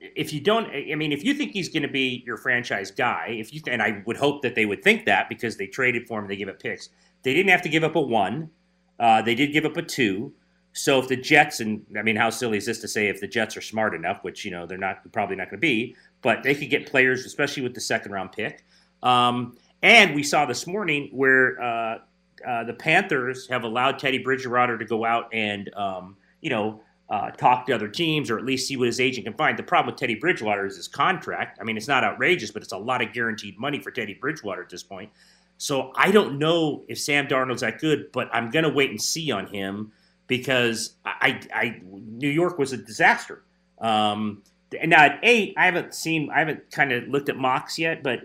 [0.00, 3.36] if you don't, I mean, if you think he's going to be your franchise guy,
[3.38, 6.18] if you and I would hope that they would think that because they traded for
[6.18, 6.88] him, they gave up picks.
[7.22, 8.50] They didn't have to give up a one.
[8.98, 10.32] Uh, they did give up a two.
[10.72, 13.28] So if the Jets, and I mean, how silly is this to say if the
[13.28, 16.42] Jets are smart enough, which you know they're not, probably not going to be, but
[16.42, 18.64] they could get players, especially with the second round pick.
[19.02, 21.98] Um, and we saw this morning where uh,
[22.46, 27.30] uh, the Panthers have allowed Teddy Bridgewater to go out and um, you know uh,
[27.32, 29.58] talk to other teams or at least see what his agent can find.
[29.58, 31.58] The problem with Teddy Bridgewater is his contract.
[31.60, 34.62] I mean, it's not outrageous, but it's a lot of guaranteed money for Teddy Bridgewater
[34.62, 35.10] at this point.
[35.58, 39.00] So I don't know if Sam Darnold's that good, but I'm going to wait and
[39.00, 39.92] see on him
[40.26, 43.42] because I, I New York was a disaster.
[43.78, 44.42] Um,
[44.84, 48.20] now at eight, I haven't seen, I haven't kind of looked at mocks yet, but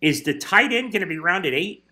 [0.00, 1.84] is the tight end going to be round at eight?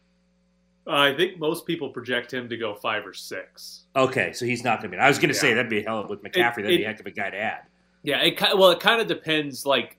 [0.86, 3.84] Uh, I think most people project him to go five or six.
[3.96, 5.00] Okay, so he's not going to be.
[5.00, 5.40] I was going to Yeah.
[5.40, 6.56] say that'd be a hell of with McCaffrey.
[6.56, 7.62] that'd it- be a heck of a guy to add.
[8.04, 9.66] Yeah, it well, it kind of depends.
[9.66, 9.96] Like,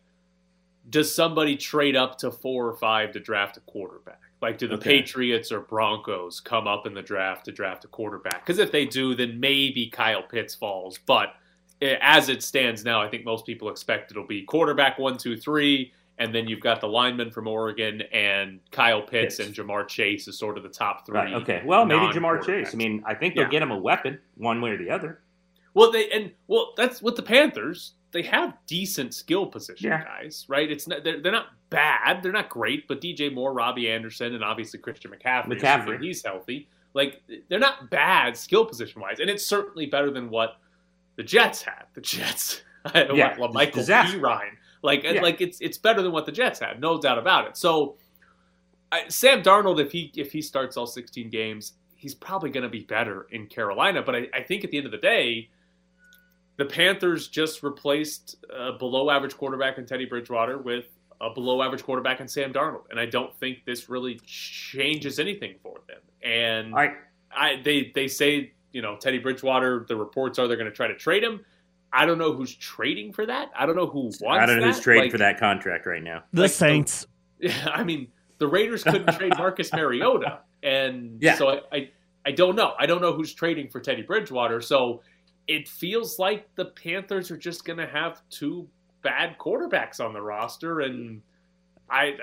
[0.89, 4.21] does somebody trade up to four or five to draft a quarterback?
[4.41, 4.99] Like, do the Okay.
[5.01, 8.45] Patriots or Broncos come up in the draft to draft a quarterback?
[8.45, 10.99] Because if they do, then maybe Kyle Pitts falls.
[11.05, 11.33] But
[11.81, 15.37] eh, as it stands now, I think most people expect it'll be quarterback one, two,
[15.37, 19.39] three, and then you've got the lineman from Oregon and Kyle Pitts, Pitts.
[19.39, 21.15] and Ja'Marr Chase is sort of the top three.
[21.17, 21.33] Right.
[21.33, 21.61] Okay.
[21.65, 22.43] Well, maybe Ja'Marr.
[22.45, 22.69] Chase.
[22.73, 23.49] I mean, I think they'll Yeah.
[23.49, 25.21] get him a weapon one way or the other.
[25.73, 27.93] Well, they and well, that's with the Panthers.
[28.11, 30.03] They have decent skill position Yeah.
[30.03, 30.71] guys, right?
[30.71, 34.43] It's not they're, they're not bad, they're not great, but DJ Moore, Robbie Anderson, and
[34.43, 36.01] obviously Christian McCaffrey, McCaffrey.
[36.01, 36.67] he's healthy.
[36.93, 40.57] Like they're not bad skill position wise, and it's certainly better than what
[41.15, 41.85] the Jets had.
[41.93, 42.61] The Jets,
[42.95, 44.17] Yeah, what, Michael disaster.
[44.17, 44.23] P.
[44.23, 45.21] Ryan, like Yeah.
[45.21, 47.57] like it's it's better than what the Jets had, no doubt about it.
[47.57, 47.97] So
[48.91, 52.69] I, Sam Darnold, if he if he starts all 16 games, he's probably going to
[52.69, 54.01] be better in Carolina.
[54.01, 55.49] But I, I think at the end of the day,
[56.55, 60.85] the Panthers just replaced a below average quarterback in Teddy Bridgewater with
[61.21, 65.55] a below average quarterback in Sam Darnold, and I don't think this really changes anything
[65.63, 65.97] for them.
[66.23, 66.93] And I
[67.35, 69.85] I they they say you know Teddy Bridgewater.
[69.87, 71.43] The reports are they're going to try to trade him.
[71.93, 73.49] I don't know who's trading for that.
[73.57, 74.21] I don't know who wants.
[74.23, 76.23] I don't know who's trading Like, for that contract right now.
[76.33, 77.07] The Like the- Saints.
[77.39, 78.07] Yeah, I mean,
[78.39, 81.35] the Raiders couldn't trade Marcus Mariota, and Yeah.
[81.35, 81.89] so I, I,
[82.25, 82.73] I don't know.
[82.79, 84.59] I don't know who's trading for Teddy Bridgewater.
[84.59, 85.01] So
[85.47, 88.67] it feels like the Panthers are just going to have two
[89.01, 91.21] bad quarterbacks on the roster, and
[91.89, 92.17] I,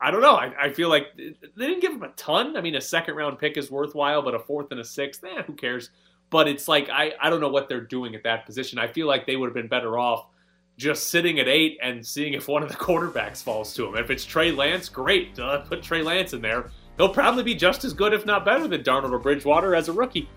[0.00, 0.34] I don't know.
[0.34, 2.56] I, I feel like they didn't give him a ton.
[2.56, 5.42] I mean, a second round pick is worthwhile, but a fourth and a sixth, eh,
[5.42, 5.90] who cares?
[6.30, 8.78] But it's like I, I don't know what they're doing at that position.
[8.78, 10.26] I feel like they would have been better off
[10.76, 13.96] just sitting at eight and seeing if one of the quarterbacks falls to him.
[13.96, 15.38] If it's Trey Lance, great.
[15.38, 16.70] Uh, put Trey Lance in there.
[16.96, 19.92] He'll probably be just as good, if not better, than Darnold or Bridgewater as a
[19.92, 20.28] rookie.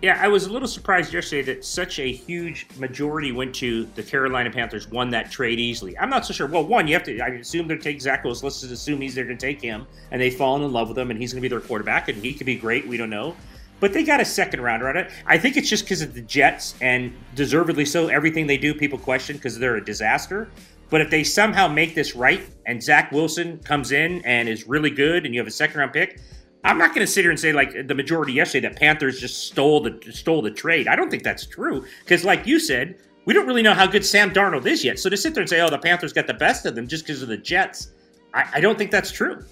[0.00, 4.02] Yeah, I was a little surprised yesterday that such a huge majority went to the
[4.04, 5.98] Carolina Panthers, won that trade easily.
[5.98, 6.46] I'm not so sure.
[6.46, 8.46] Well, one, you have to, I assume they're taking Zach Wilson.
[8.46, 11.10] Let's just assume he's there to take him, and they've fallen in love with him,
[11.10, 12.86] and he's going to be their quarterback, and he could be great.
[12.86, 13.34] We don't know.
[13.80, 15.10] But they got a second rounder on it.
[15.26, 18.06] I think it's just because of the Jets, and deservedly so.
[18.06, 20.48] Everything they do, people question because they're a disaster.
[20.90, 24.90] But if they somehow make this right, and Zach Wilson comes in and is really
[24.90, 26.20] good, and you have a second round pick,
[26.64, 29.46] I'm not going to sit here and say like the majority yesterday that Panthers just
[29.46, 30.88] stole the stole the trade.
[30.88, 32.96] I don't think that's true because, like you said,
[33.26, 34.98] we don't really know how good Sam Darnold is yet.
[34.98, 37.06] So to sit there and say, "Oh, the Panthers got the best of them" just
[37.06, 37.92] because of the Jets,
[38.34, 39.44] I, I don't think that's true.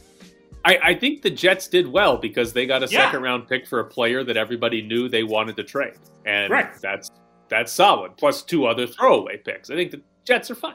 [0.65, 3.05] I, I think the Jets did well because they got a Yeah.
[3.07, 5.95] second round pick for a player that everybody knew they wanted to trade.
[6.25, 6.71] And Right.
[6.83, 7.11] that's
[7.49, 8.17] that's solid.
[8.17, 9.71] Plus two other throwaway picks.
[9.71, 10.75] I think the Jets are fine.